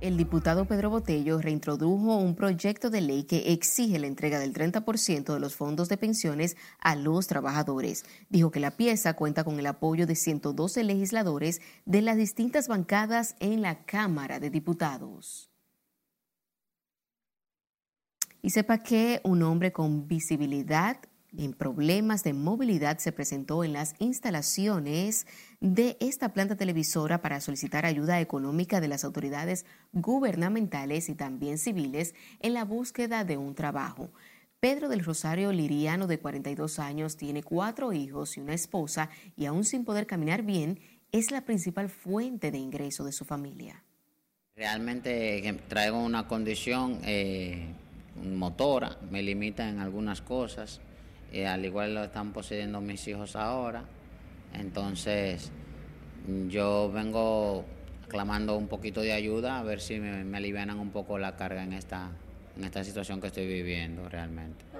[0.00, 5.34] El diputado Pedro Botello reintrodujo un proyecto de ley que exige la entrega del 30%
[5.34, 8.06] de los fondos de pensiones a los trabajadores.
[8.30, 13.36] Dijo que la pieza cuenta con el apoyo de 112 legisladores de las distintas bancadas
[13.40, 15.50] en la Cámara de Diputados.
[18.40, 20.96] Y sepa que un hombre con visibilidad
[21.36, 25.26] en problemas de movilidad se presentó en las instalaciones
[25.60, 32.14] de esta planta televisora para solicitar ayuda económica de las autoridades gubernamentales y también civiles
[32.40, 34.10] en la búsqueda de un trabajo.
[34.58, 39.64] Pedro del Rosario Liriano, de 42 años, tiene cuatro hijos y una esposa y aún
[39.64, 40.80] sin poder caminar bien,
[41.12, 43.82] es la principal fuente de ingreso de su familia.
[44.56, 47.66] Realmente traigo una condición eh,
[48.22, 50.80] motora, me limita en algunas cosas
[51.32, 53.84] eh, al igual lo están poseyendo mis hijos ahora.
[54.54, 55.50] Entonces,
[56.48, 57.64] yo vengo
[58.08, 61.62] clamando un poquito de ayuda a ver si me, me alivianan un poco la carga
[61.62, 62.10] en esta,
[62.56, 64.70] en esta situación que estoy viviendo realmente.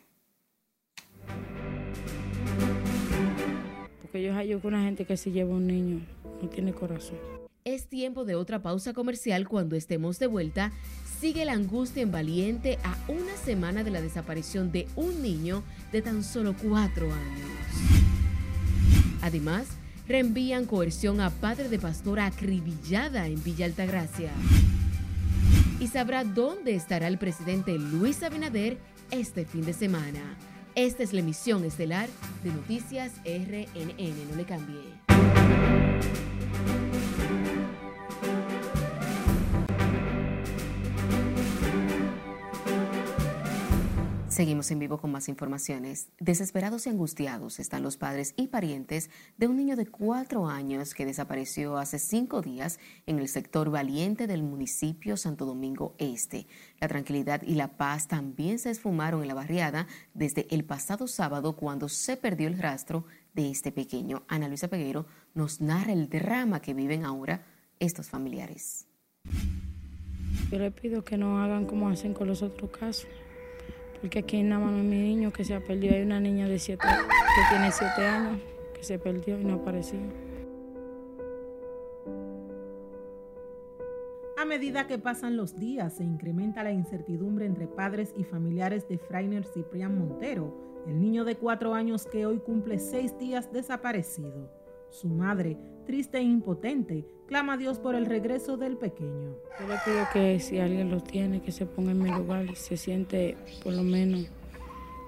[4.01, 6.05] Porque yo hallo con una gente que se lleva un niño,
[6.41, 7.17] no tiene corazón.
[7.63, 10.71] Es tiempo de otra pausa comercial cuando estemos de vuelta.
[11.19, 16.01] Sigue la angustia en Valiente a una semana de la desaparición de un niño de
[16.01, 18.00] tan solo cuatro años.
[19.21, 19.67] Además,
[20.07, 24.31] reenvían coerción a padre de pastora acribillada en Villa Altagracia.
[25.79, 28.77] Y sabrá dónde estará el presidente Luis Abinader
[29.09, 30.37] este fin de semana.
[30.75, 32.07] Esta es la emisión estelar
[32.43, 34.29] de Noticias RNN.
[34.29, 36.40] No le cambie.
[44.41, 46.09] Seguimos en vivo con más informaciones.
[46.19, 51.05] Desesperados y angustiados están los padres y parientes de un niño de cuatro años que
[51.05, 56.47] desapareció hace cinco días en el sector valiente del municipio Santo Domingo Este.
[56.79, 59.85] La tranquilidad y la paz también se esfumaron en la barriada
[60.15, 64.23] desde el pasado sábado cuando se perdió el rastro de este pequeño.
[64.27, 67.45] Ana Luisa Peguero nos narra el drama que viven ahora
[67.79, 68.87] estos familiares.
[70.51, 73.07] Yo le pido que no hagan como hacen con los otros casos
[74.01, 75.93] porque aquí nada más mi niño que se ha perdido.
[75.93, 78.41] Hay una niña de siete, que tiene siete años
[78.73, 79.99] que se perdió y no apareció.
[84.37, 88.97] A medida que pasan los días, se incrementa la incertidumbre entre padres y familiares de
[88.97, 90.51] Frainer Ciprián Montero,
[90.87, 94.60] el niño de cuatro años que hoy cumple seis días desaparecido.
[94.91, 99.37] Su madre, triste e impotente, clama a Dios por el regreso del pequeño.
[99.57, 102.55] Yo le pido que si alguien lo tiene, que se ponga en mi lugar y
[102.55, 104.29] se siente por lo menos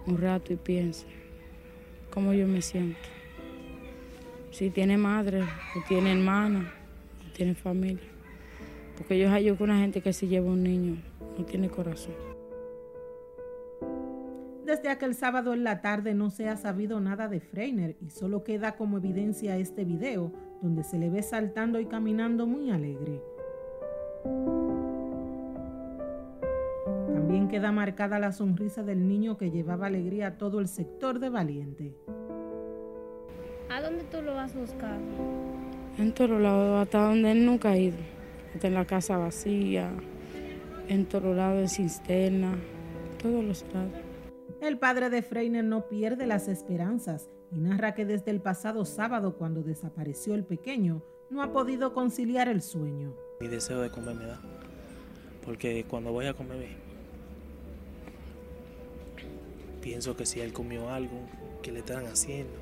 [0.08, 1.06] un rato y piense
[2.14, 2.98] cómo yo me siento.
[4.52, 6.74] Si tiene madre, o tiene hermana,
[7.28, 8.08] o tiene familia.
[8.98, 10.96] Porque yo hallo con una gente que se lleva un niño,
[11.38, 12.33] no tiene corazón.
[14.84, 18.44] Desde aquel sábado en la tarde no se ha sabido nada de Freiner y solo
[18.44, 23.22] queda como evidencia este video donde se le ve saltando y caminando muy alegre.
[27.14, 31.30] También queda marcada la sonrisa del niño que llevaba alegría a todo el sector de
[31.30, 31.96] Valiente.
[33.70, 35.00] ¿A dónde tú lo vas a buscar?
[35.98, 38.00] En todos lados, hasta donde él nunca ha ido.
[38.54, 39.92] Hasta en la casa vacía,
[40.90, 42.56] en todos lados, en cisterna,
[43.22, 44.13] todos los lados.
[44.64, 49.36] El padre de Freiner no pierde las esperanzas y narra que desde el pasado sábado,
[49.36, 53.14] cuando desapareció el pequeño, no ha podido conciliar el sueño.
[53.42, 54.40] Mi deseo de comer me da,
[55.44, 56.78] porque cuando voy a comer
[59.82, 61.20] pienso que si él comió algo,
[61.62, 62.54] que le están haciendo.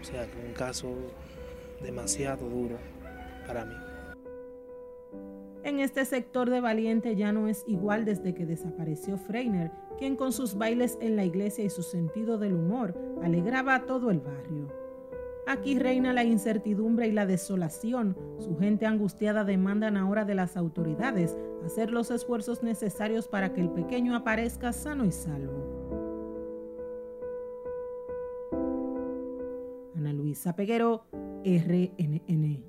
[0.00, 0.96] O sea, un caso
[1.80, 2.76] demasiado duro
[3.46, 3.87] para mí.
[5.64, 10.32] En este sector de Valiente ya no es igual desde que desapareció Freiner, quien con
[10.32, 14.68] sus bailes en la iglesia y su sentido del humor alegraba a todo el barrio.
[15.46, 18.16] Aquí reina la incertidumbre y la desolación.
[18.38, 23.70] Su gente angustiada demandan ahora de las autoridades hacer los esfuerzos necesarios para que el
[23.70, 25.78] pequeño aparezca sano y salvo.
[29.96, 31.04] Ana Luisa Peguero,
[31.44, 32.67] RNN.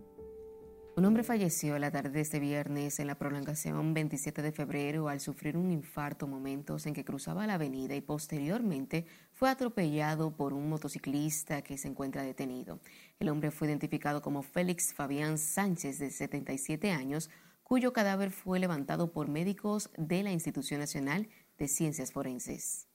[1.00, 5.22] Un hombre falleció la tarde de este viernes en la prolongación 27 de febrero al
[5.22, 10.68] sufrir un infarto momentos en que cruzaba la avenida y posteriormente fue atropellado por un
[10.68, 12.82] motociclista que se encuentra detenido.
[13.18, 17.30] El hombre fue identificado como Félix Fabián Sánchez, de 77 años,
[17.64, 22.90] cuyo cadáver fue levantado por médicos de la Institución Nacional de Ciencias Forenses.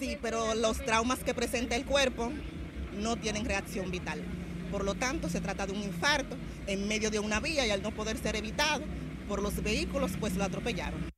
[0.00, 2.32] Sí, pero los traumas que presenta el cuerpo
[3.00, 4.24] no tienen reacción vital.
[4.70, 7.82] Por lo tanto, se trata de un infarto en medio de una vía y al
[7.82, 8.84] no poder ser evitado
[9.28, 11.08] por los vehículos, pues lo atropellaron.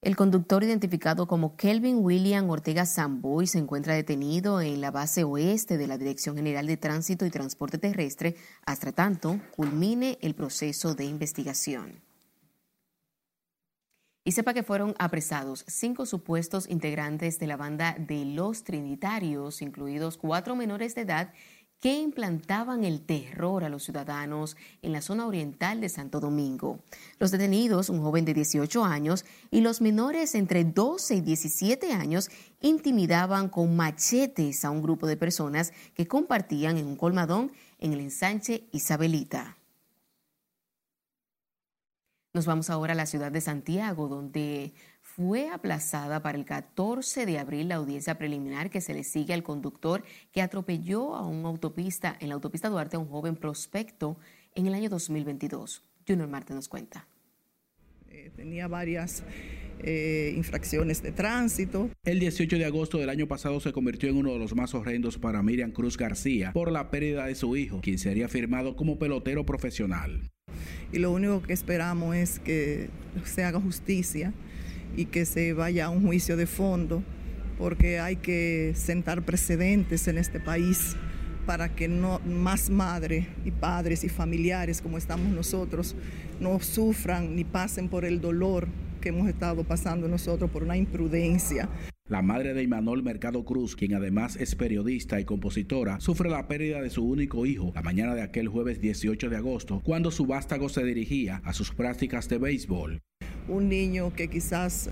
[0.00, 5.76] El conductor identificado como Kelvin William Ortega Samboy se encuentra detenido en la base oeste
[5.76, 11.04] de la Dirección General de Tránsito y Transporte Terrestre hasta tanto culmine el proceso de
[11.04, 12.00] investigación.
[14.22, 20.16] Y sepa que fueron apresados cinco supuestos integrantes de la banda de los Trinitarios, incluidos
[20.16, 21.32] cuatro menores de edad
[21.80, 26.80] que implantaban el terror a los ciudadanos en la zona oriental de Santo Domingo.
[27.18, 32.30] Los detenidos, un joven de 18 años y los menores entre 12 y 17 años,
[32.60, 38.00] intimidaban con machetes a un grupo de personas que compartían en un colmadón en el
[38.00, 39.56] ensanche Isabelita.
[42.34, 44.72] Nos vamos ahora a la ciudad de Santiago, donde
[45.18, 49.42] fue aplazada para el 14 de abril la audiencia preliminar que se le sigue al
[49.42, 54.16] conductor que atropelló a un autopista en la autopista Duarte a un joven prospecto
[54.54, 55.82] en el año 2022.
[56.06, 57.08] Junior Marte nos cuenta.
[58.08, 59.24] Eh, tenía varias
[59.80, 61.90] eh, infracciones de tránsito.
[62.04, 65.18] El 18 de agosto del año pasado se convirtió en uno de los más horrendos
[65.18, 69.44] para Miriam Cruz García por la pérdida de su hijo, quien sería firmado como pelotero
[69.44, 70.30] profesional.
[70.92, 72.88] Y lo único que esperamos es que
[73.24, 74.32] se haga justicia
[74.96, 77.02] y que se vaya a un juicio de fondo,
[77.58, 80.96] porque hay que sentar precedentes en este país
[81.48, 85.96] para que no más madres y padres y familiares como estamos nosotros
[86.40, 88.68] no sufran ni pasen por el dolor
[89.00, 91.68] que hemos estado pasando nosotros por una imprudencia.
[92.06, 96.82] La madre de Imanol Mercado Cruz, quien además es periodista y compositora, sufre la pérdida
[96.82, 100.68] de su único hijo la mañana de aquel jueves 18 de agosto, cuando su vástago
[100.68, 103.00] se dirigía a sus prácticas de béisbol
[103.48, 104.90] un niño que quizás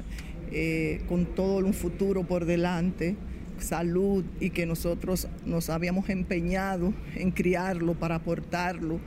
[0.52, 3.16] eh, con todo un futuro por delante,
[3.59, 9.00] salud y que nosotros nos habíamos empeñado en criarlo para aportarlo,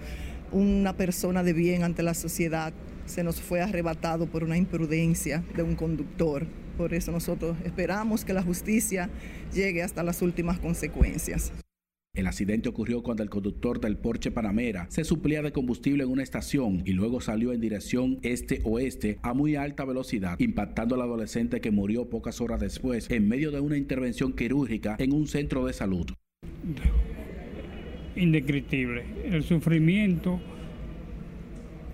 [0.51, 2.73] una persona de bien ante la sociedad,
[3.05, 6.45] se nos fue arrebatado por una imprudencia de un conductor.
[6.77, 9.09] Por eso nosotros esperamos que la justicia
[9.53, 11.51] llegue hasta las últimas consecuencias.
[12.19, 16.21] El accidente ocurrió cuando el conductor del Porsche Panamera se suplía de combustible en una
[16.21, 21.71] estación y luego salió en dirección este-oeste a muy alta velocidad, impactando al adolescente que
[21.71, 26.07] murió pocas horas después en medio de una intervención quirúrgica en un centro de salud.
[28.17, 29.05] Indescriptible.
[29.23, 30.41] El sufrimiento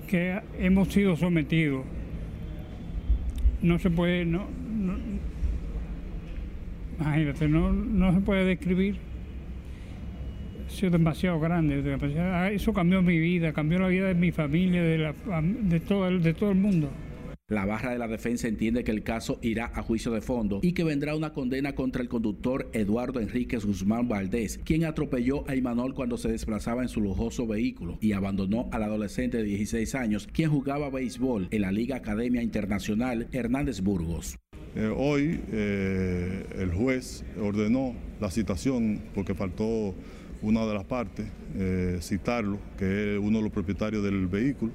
[0.07, 1.85] que hemos sido sometidos
[3.61, 4.47] no se puede, no,
[6.99, 9.14] imagínate, no, no se puede describir
[10.75, 11.97] sido demasiado grande.
[12.19, 15.13] Ah, eso cambió mi vida, cambió la vida de mi familia, de,
[15.63, 16.91] de, todo, de todo el mundo.
[17.47, 20.73] La barra de la defensa entiende que el caso irá a juicio de fondo y
[20.73, 25.93] que vendrá una condena contra el conductor Eduardo Enríquez Guzmán Valdés, quien atropelló a Imanol
[25.93, 30.49] cuando se desplazaba en su lujoso vehículo y abandonó al adolescente de 16 años, quien
[30.49, 34.39] jugaba béisbol en la Liga Academia Internacional Hernández Burgos.
[34.75, 39.93] Eh, hoy eh, el juez ordenó la citación porque faltó
[40.45, 41.25] una de las partes,
[41.57, 44.71] eh, citarlo, que es uno de los propietarios del vehículo.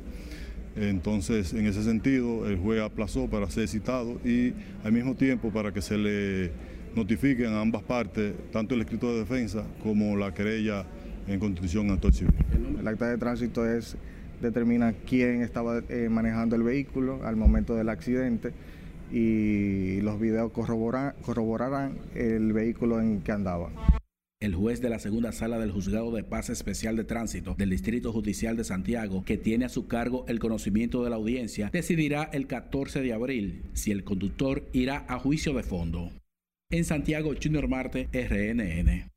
[0.74, 4.52] Entonces, en ese sentido, el juez aplazó para ser citado y
[4.82, 6.50] al mismo tiempo para que se le
[6.96, 10.84] notifiquen a ambas partes, tanto el escrito de defensa como la querella
[11.28, 12.34] en constitución ante civil.
[12.78, 13.96] El acta de tránsito es
[14.40, 18.52] determina quién estaba eh, manejando el vehículo al momento del accidente
[19.12, 23.99] y los videos corroborarán el vehículo en que andaba.
[24.40, 28.10] El juez de la segunda sala del Juzgado de Paz Especial de Tránsito del Distrito
[28.10, 32.46] Judicial de Santiago, que tiene a su cargo el conocimiento de la audiencia, decidirá el
[32.46, 36.10] 14 de abril si el conductor irá a juicio de fondo.
[36.70, 39.09] En Santiago, Junior Marte, RNN.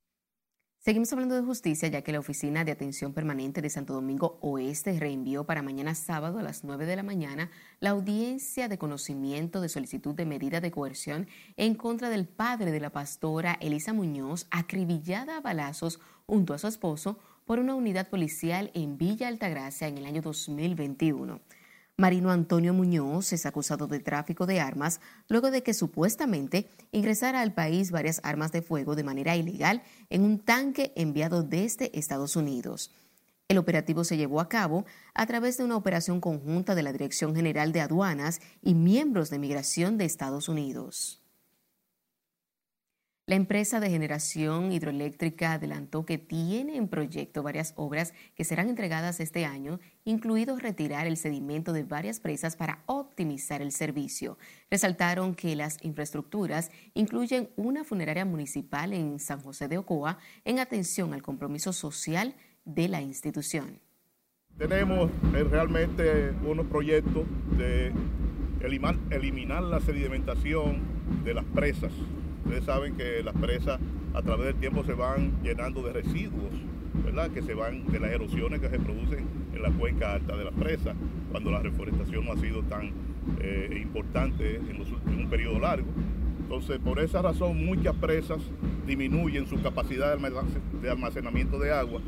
[0.86, 5.00] Seguimos hablando de justicia ya que la Oficina de Atención Permanente de Santo Domingo Oeste
[5.00, 9.70] reenvió para mañana sábado a las 9 de la mañana la audiencia de conocimiento de
[9.70, 15.38] solicitud de medida de coerción en contra del padre de la pastora Elisa Muñoz, acribillada
[15.38, 20.06] a balazos junto a su esposo por una unidad policial en Villa Altagracia en el
[20.06, 21.40] año 2021.
[21.96, 27.54] Marino Antonio Muñoz es acusado de tráfico de armas luego de que supuestamente ingresara al
[27.54, 32.92] país varias armas de fuego de manera ilegal en un tanque enviado desde Estados Unidos.
[33.48, 37.36] El operativo se llevó a cabo a través de una operación conjunta de la Dirección
[37.36, 41.23] General de Aduanas y miembros de Migración de Estados Unidos.
[43.26, 49.22] La empresa de generación hidroeléctrica adelantó que tiene en proyecto varias obras que serán entregadas
[49.22, 54.38] este año, incluido retirar el sedimento de varias presas para optimizar el servicio.
[54.70, 61.14] Resaltaron que las infraestructuras incluyen una funeraria municipal en San José de Ocoa en atención
[61.14, 63.80] al compromiso social de la institución.
[64.58, 67.24] Tenemos eh, realmente unos proyectos
[67.58, 67.94] de
[68.60, 70.82] eliminar la sedimentación
[71.24, 71.94] de las presas
[72.44, 73.80] Ustedes saben que las presas
[74.14, 76.54] a través del tiempo se van llenando de residuos,
[77.06, 77.32] ¿verdad?
[77.32, 80.54] Que se van de las erosiones que se producen en la cuenca alta de las
[80.54, 80.96] presas,
[81.32, 82.92] cuando la reforestación no ha sido tan
[83.40, 85.88] eh, importante en, un periodo largo.
[86.40, 88.40] Entonces, por esa razón, muchas presas
[88.86, 92.02] disminuyen su capacidad de almacenamiento de agua.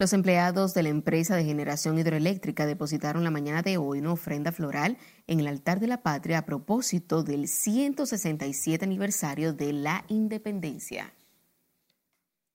[0.00, 4.50] Los empleados de la empresa de generación hidroeléctrica depositaron la mañana de hoy una ofrenda
[4.50, 4.96] floral
[5.26, 11.12] en el altar de la patria a propósito del 167 aniversario de la independencia.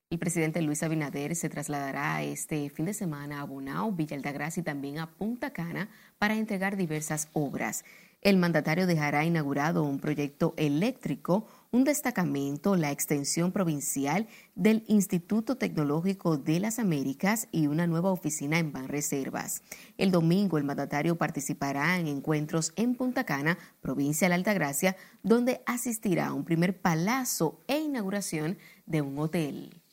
[0.10, 4.64] El presidente Luis Abinader se trasladará este fin de semana a Bonao, Villa Altagracia y
[4.64, 7.86] también a Punta Cana para entregar diversas obras.
[8.26, 16.36] El mandatario dejará inaugurado un proyecto eléctrico, un destacamento, la extensión provincial del Instituto Tecnológico
[16.36, 19.62] de las Américas y una nueva oficina en Banreservas.
[20.00, 25.62] El domingo el mandatario participará en encuentros en Punta Cana, provincia de la Altagracia, donde
[25.68, 28.58] asistirá a un primer palazo e inauguración
[28.88, 29.85] de un hotel.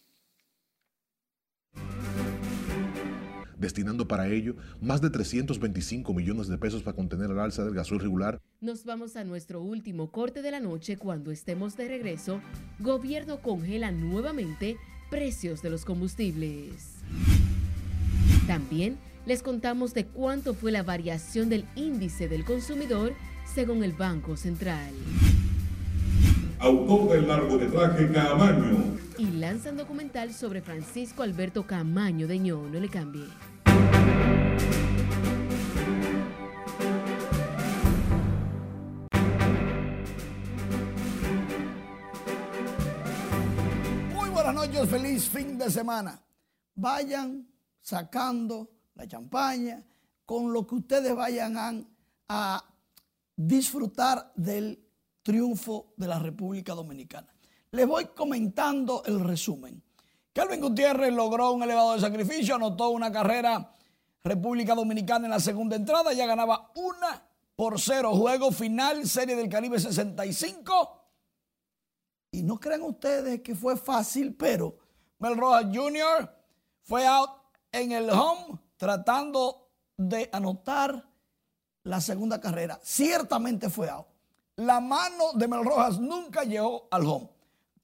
[3.63, 8.01] Destinando para ello más de 325 millones de pesos para contener el alza del gasoil
[8.03, 8.39] regular.
[8.61, 12.43] Nos vamos a nuestro último corte de la noche cuando estemos de regreso.
[12.79, 14.77] Gobierno congela nuevamente
[15.11, 16.97] precios de los combustibles.
[18.47, 23.15] También les contamos de cuánto fue la variación del índice del consumidor
[23.55, 24.93] según el Banco Central.
[26.59, 28.97] Autor del largometraje Camaño.
[29.19, 32.69] Y lanzan documental sobre Francisco Alberto Camaño de Ño.
[32.69, 33.25] No le cambie.
[44.15, 46.23] Muy buenas noches, feliz fin de semana.
[46.75, 47.47] Vayan
[47.81, 49.85] sacando la champaña
[50.25, 51.87] con lo que ustedes vayan
[52.29, 52.65] a,
[53.35, 54.79] disfrutar del
[55.23, 57.35] triunfo de la República Dominicana.
[57.73, 59.83] Les voy comentando el resumen.
[60.33, 63.73] Calvin Gutiérrez logró un elevado de sacrificio, anotó una carrera
[64.25, 68.15] República Dominicana en la segunda entrada, ya ganaba una por cero.
[68.15, 71.01] Juego final, Serie del Caribe 65.
[72.31, 74.77] Y no crean ustedes que fue fácil, pero
[75.19, 76.35] Mel Rojas Jr.
[76.83, 77.31] fue out
[77.71, 81.09] en el home tratando de anotar
[81.85, 82.79] la segunda carrera.
[82.83, 84.07] Ciertamente fue out.
[84.57, 87.29] La mano de Mel Rojas nunca llegó al home.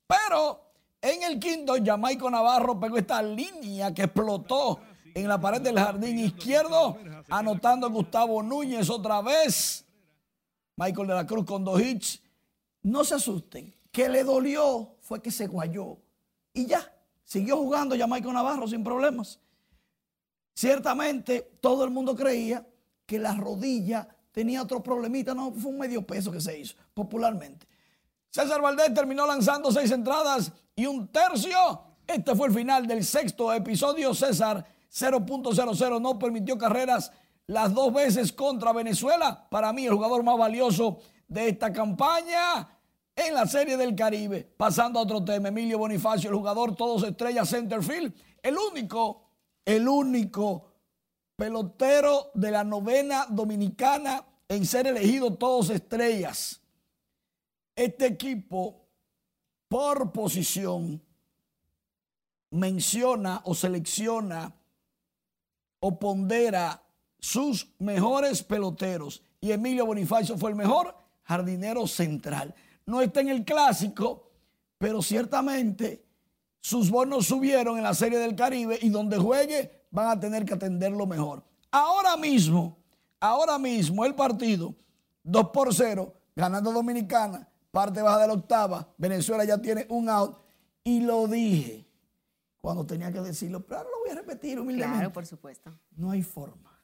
[0.06, 4.80] Pero en el quinto, Jamaico Navarro pegó esta línea que explotó
[5.22, 6.96] en la pared del jardín izquierdo,
[7.28, 9.84] anotando Gustavo Núñez otra vez.
[10.76, 12.22] Michael de la Cruz con dos hits.
[12.82, 15.98] No se asusten, que le dolió fue que se guayó.
[16.52, 16.92] Y ya,
[17.24, 19.40] siguió jugando Jamaico Navarro sin problemas.
[20.54, 22.66] Ciertamente, todo el mundo creía
[23.06, 25.34] que la rodilla tenía otro problemita.
[25.34, 27.66] No, fue un medio peso que se hizo, popularmente.
[28.30, 31.82] César Valdés terminó lanzando seis entradas y un tercio.
[32.06, 34.14] Este fue el final del sexto episodio.
[34.14, 37.12] César 0.00 no permitió carreras
[37.46, 39.48] las dos veces contra Venezuela.
[39.50, 42.68] Para mí el jugador más valioso de esta campaña
[43.14, 44.48] en la Serie del Caribe.
[44.56, 48.14] Pasando a otro tema, Emilio Bonifacio, el jugador todos estrellas centerfield.
[48.42, 49.30] El único,
[49.64, 50.66] el único
[51.36, 56.60] pelotero de la novena dominicana en ser elegido todos estrellas.
[57.76, 58.86] Este equipo,
[59.68, 61.02] por posición,
[62.50, 64.57] menciona o selecciona
[65.80, 66.82] o pondera
[67.18, 69.22] sus mejores peloteros.
[69.40, 72.54] Y Emilio Bonifacio fue el mejor jardinero central.
[72.86, 74.30] No está en el clásico,
[74.78, 76.04] pero ciertamente
[76.60, 80.54] sus bonos subieron en la Serie del Caribe y donde juegue van a tener que
[80.54, 81.42] atenderlo mejor.
[81.70, 82.78] Ahora mismo,
[83.20, 84.74] ahora mismo el partido
[85.22, 90.38] 2 por 0, ganando Dominicana, parte baja de la octava, Venezuela ya tiene un out
[90.82, 91.87] y lo dije
[92.68, 94.98] cuando tenía que decirlo, pero ahora lo voy a repetir humildemente.
[94.98, 95.72] Claro, por supuesto.
[95.96, 96.78] No hay forma.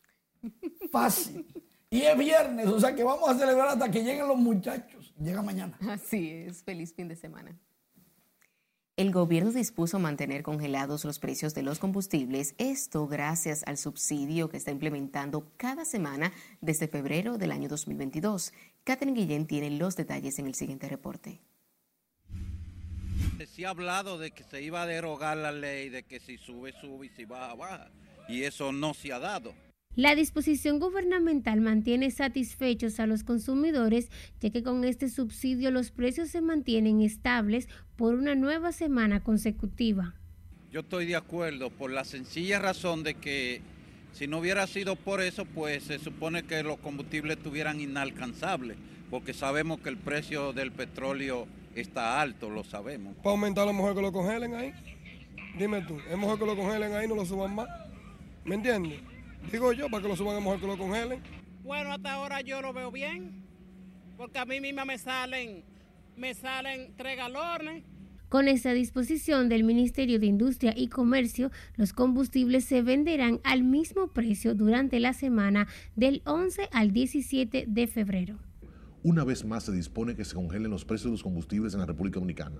[0.91, 1.47] Fácil.
[1.91, 5.12] Y es viernes, o sea que vamos a celebrar hasta que lleguen los muchachos.
[5.20, 5.78] Llega mañana.
[5.87, 7.55] Así es, feliz fin de semana.
[8.97, 14.57] El gobierno dispuso mantener congelados los precios de los combustibles, esto gracias al subsidio que
[14.57, 16.32] está implementando cada semana
[16.62, 18.55] desde febrero del año 2022.
[18.85, 21.43] Catherine Guillén tiene los detalles en el siguiente reporte.
[23.39, 26.72] Se ha hablado de que se iba a derogar la ley, de que si sube,
[26.80, 27.91] sube y si baja, baja.
[28.28, 29.55] Y eso no se ha dado.
[29.97, 34.11] La disposición gubernamental mantiene satisfechos a los consumidores,
[34.41, 40.14] ya que con este subsidio los precios se mantienen estables por una nueva semana consecutiva.
[40.72, 43.62] Yo estoy de acuerdo por la sencilla razón de que
[44.12, 48.76] si no hubiera sido por eso, pues se supone que los combustibles estuvieran inalcanzables,
[49.11, 51.47] porque sabemos que el precio del petróleo
[51.81, 53.14] está alto, lo sabemos.
[53.16, 54.72] Para aumentar a lo mejor que lo congelen ahí.
[55.59, 57.68] Dime tú, es mejor que lo congelen ahí, no lo suban más.
[58.45, 59.01] ¿Me entiendes?
[59.51, 61.22] Digo yo, para que lo suban es mejor que lo congelen.
[61.62, 63.43] Bueno, hasta ahora yo lo veo bien.
[64.16, 65.64] porque a mí misma me salen,
[66.16, 67.83] me salen tres galones.
[68.29, 74.09] Con esta disposición del Ministerio de Industria y Comercio, los combustibles se venderán al mismo
[74.09, 78.39] precio durante la semana del 11 al 17 de febrero.
[79.05, 81.84] Una vez más se dispone que se congelen los precios de los combustibles en la
[81.84, 82.57] República Dominicana,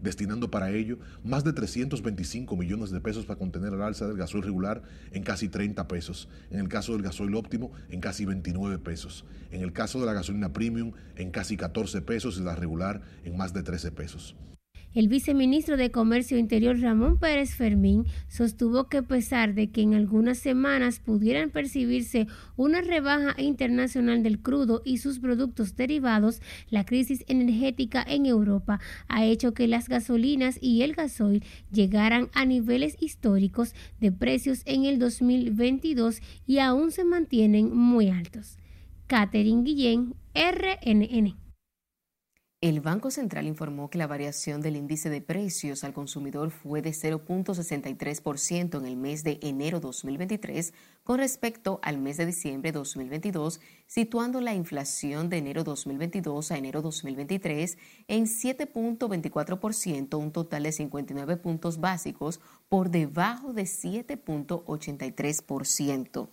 [0.00, 4.44] destinando para ello más de 325 millones de pesos para contener el alza del gasoil
[4.44, 4.80] regular
[5.10, 9.60] en casi 30 pesos, en el caso del gasoil óptimo en casi 29 pesos, en
[9.60, 13.52] el caso de la gasolina premium en casi 14 pesos y la regular en más
[13.52, 14.36] de 13 pesos.
[14.94, 19.92] El viceministro de Comercio Interior Ramón Pérez Fermín sostuvo que a pesar de que en
[19.92, 22.26] algunas semanas pudieran percibirse
[22.56, 29.26] una rebaja internacional del crudo y sus productos derivados, la crisis energética en Europa ha
[29.26, 34.98] hecho que las gasolinas y el gasoil llegaran a niveles históricos de precios en el
[34.98, 38.56] 2022 y aún se mantienen muy altos.
[39.06, 41.47] Catherine Guillén, RNN.
[42.60, 46.90] El Banco Central informó que la variación del índice de precios al consumidor fue de
[46.90, 54.40] 0.63% en el mes de enero 2023 con respecto al mes de diciembre 2022, situando
[54.40, 57.78] la inflación de enero 2022 a enero 2023
[58.08, 66.28] en 7.24%, un total de 59 puntos básicos por debajo de 7.83%.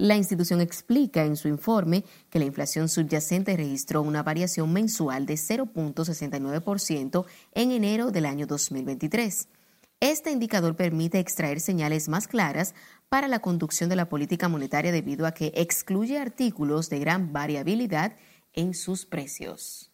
[0.00, 5.34] La institución explica en su informe que la inflación subyacente registró una variación mensual de
[5.34, 9.48] 0.69% en enero del año 2023.
[10.00, 12.74] Este indicador permite extraer señales más claras
[13.10, 18.16] para la conducción de la política monetaria debido a que excluye artículos de gran variabilidad
[18.54, 19.90] en sus precios.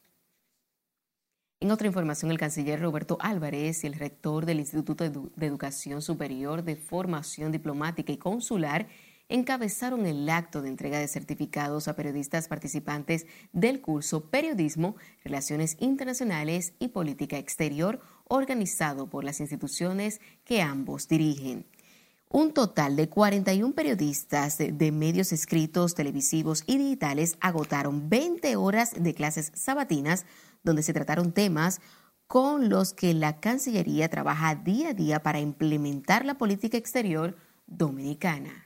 [1.58, 6.62] En otra información, el canciller Roberto Álvarez y el rector del Instituto de Educación Superior
[6.62, 8.86] de Formación Diplomática y Consular
[9.28, 16.74] encabezaron el acto de entrega de certificados a periodistas participantes del curso Periodismo, Relaciones Internacionales
[16.78, 21.66] y Política Exterior, organizado por las instituciones que ambos dirigen.
[22.28, 29.14] Un total de 41 periodistas de, medios escritos, televisivos y digitales agotaron 20 horas de
[29.14, 30.26] clases sabatinas
[30.64, 31.80] donde se trataron temas
[32.26, 37.36] con los que la Cancillería trabaja día a día para implementar la política exterior
[37.68, 38.65] dominicana.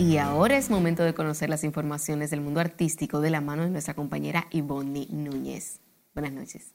[0.00, 3.70] Y ahora es momento de conocer las informaciones del mundo artístico de la mano de
[3.70, 5.80] nuestra compañera Ivonne Núñez.
[6.14, 6.74] Buenas noches.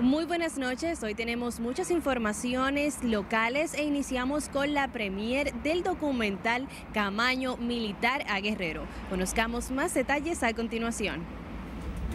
[0.00, 6.68] Muy buenas noches, hoy tenemos muchas informaciones locales e iniciamos con la premier del documental
[6.94, 8.84] Camaño Militar a Guerrero.
[9.10, 11.20] Conozcamos más detalles a continuación.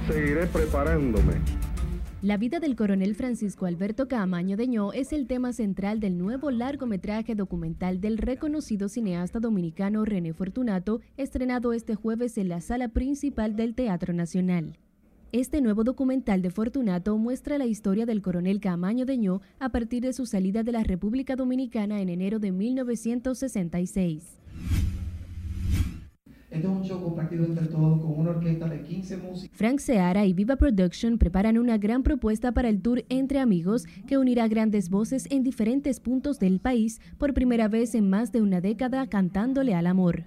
[0.08, 1.36] Seguiré preparándome
[2.22, 7.34] la vida del coronel Francisco Alberto Caamaño Deñó es el tema central del nuevo largometraje
[7.34, 13.74] documental del reconocido cineasta dominicano René Fortunato, estrenado este jueves en la sala principal del
[13.74, 14.78] Teatro Nacional.
[15.32, 20.12] Este nuevo documental de Fortunato muestra la historia del coronel Caamaño Deñó a partir de
[20.12, 24.39] su salida de la República Dominicana en enero de 1966.
[26.52, 29.56] Este es un show compartido entre todos con una orquesta de 15 músicos.
[29.56, 34.18] Frank Seara y Viva Production preparan una gran propuesta para el tour Entre Amigos que
[34.18, 38.62] unirá grandes voces en diferentes puntos del país por primera vez en más de una
[38.62, 40.26] década cantándole al amor.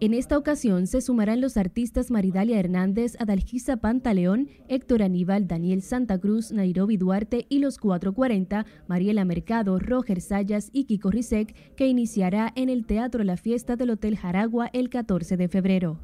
[0.00, 6.20] En esta ocasión se sumarán los artistas Maridalia Hernández, Adalgisa Pantaleón, Héctor Aníbal, Daniel Santa
[6.20, 12.52] Cruz, Nairobi Duarte y los 440, Mariela Mercado, Roger Sayas y Kiko Rizek, que iniciará
[12.54, 15.98] en el Teatro La Fiesta del Hotel Jaragua el 14 de febrero.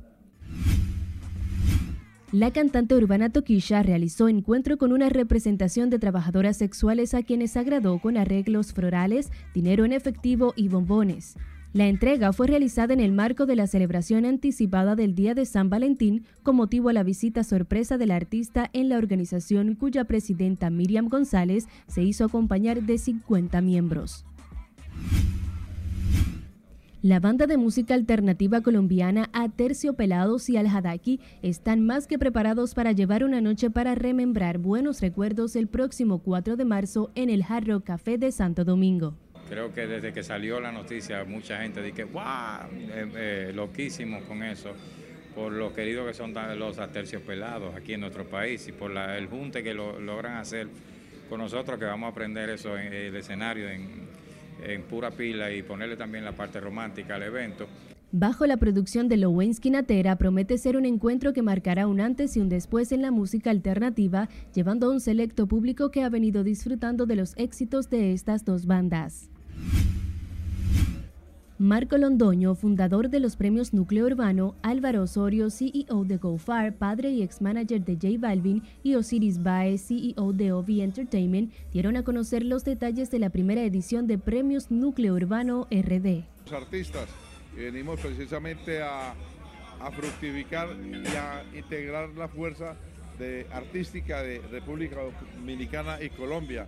[2.32, 8.00] La cantante urbana Toquisha realizó encuentro con una representación de trabajadoras sexuales a quienes agradó
[8.00, 11.36] con arreglos florales, dinero en efectivo y bombones.
[11.74, 15.70] La entrega fue realizada en el marco de la celebración anticipada del Día de San
[15.70, 21.08] Valentín con motivo a la visita sorpresa del artista en la organización cuya presidenta Miriam
[21.08, 24.24] González se hizo acompañar de 50 miembros.
[27.02, 29.28] La banda de música alternativa colombiana
[29.96, 35.00] Pelados y Al Hadaki están más que preparados para llevar una noche para remembrar buenos
[35.00, 39.16] recuerdos el próximo 4 de marzo en el Hard Café de Santo Domingo.
[39.48, 42.68] Creo que desde que salió la noticia, mucha gente dice, ¡guau!
[42.72, 44.72] Eh, eh, loquísimos con eso,
[45.34, 49.62] por lo queridos que son los aterciopelados aquí en nuestro país y por el junte
[49.62, 50.68] que lo, logran hacer
[51.28, 54.08] con nosotros, que vamos a aprender eso en el escenario en,
[54.64, 57.66] en pura pila y ponerle también la parte romántica al evento.
[58.16, 62.40] Bajo la producción de Lowensky Natera, promete ser un encuentro que marcará un antes y
[62.40, 67.06] un después en la música alternativa, llevando a un selecto público que ha venido disfrutando
[67.06, 69.30] de los éxitos de estas dos bandas.
[71.64, 77.22] Marco Londoño, fundador de los premios Núcleo Urbano, Álvaro Osorio, CEO de GoFar, padre y
[77.22, 82.64] ex-manager de J Balvin, y Osiris Bae, CEO de Ovi Entertainment, dieron a conocer los
[82.64, 86.24] detalles de la primera edición de Premios Núcleo Urbano RD.
[86.44, 87.08] Los artistas
[87.56, 89.14] venimos precisamente a,
[89.96, 92.76] fructificar y a integrar la fuerza
[93.52, 94.96] artística de República
[95.36, 96.66] Dominicana y Colombia.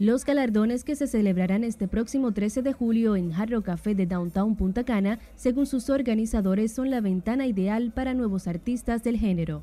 [0.00, 4.56] Los galardones que se celebrarán este próximo 13 de julio en Jarro Café de Downtown
[4.56, 9.62] Punta Cana, según sus organizadores, son la ventana ideal para nuevos artistas del género.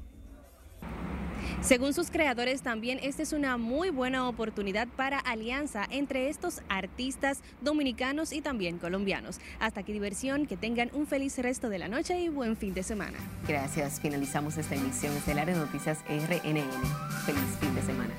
[1.59, 7.41] Según sus creadores, también esta es una muy buena oportunidad para alianza entre estos artistas
[7.59, 9.41] dominicanos y también colombianos.
[9.59, 12.83] Hasta aquí diversión, que tengan un feliz resto de la noche y buen fin de
[12.83, 13.17] semana.
[13.49, 16.71] Gracias, finalizamos esta emisión estelar de Noticias RNN.
[17.25, 18.13] Feliz fin de semana.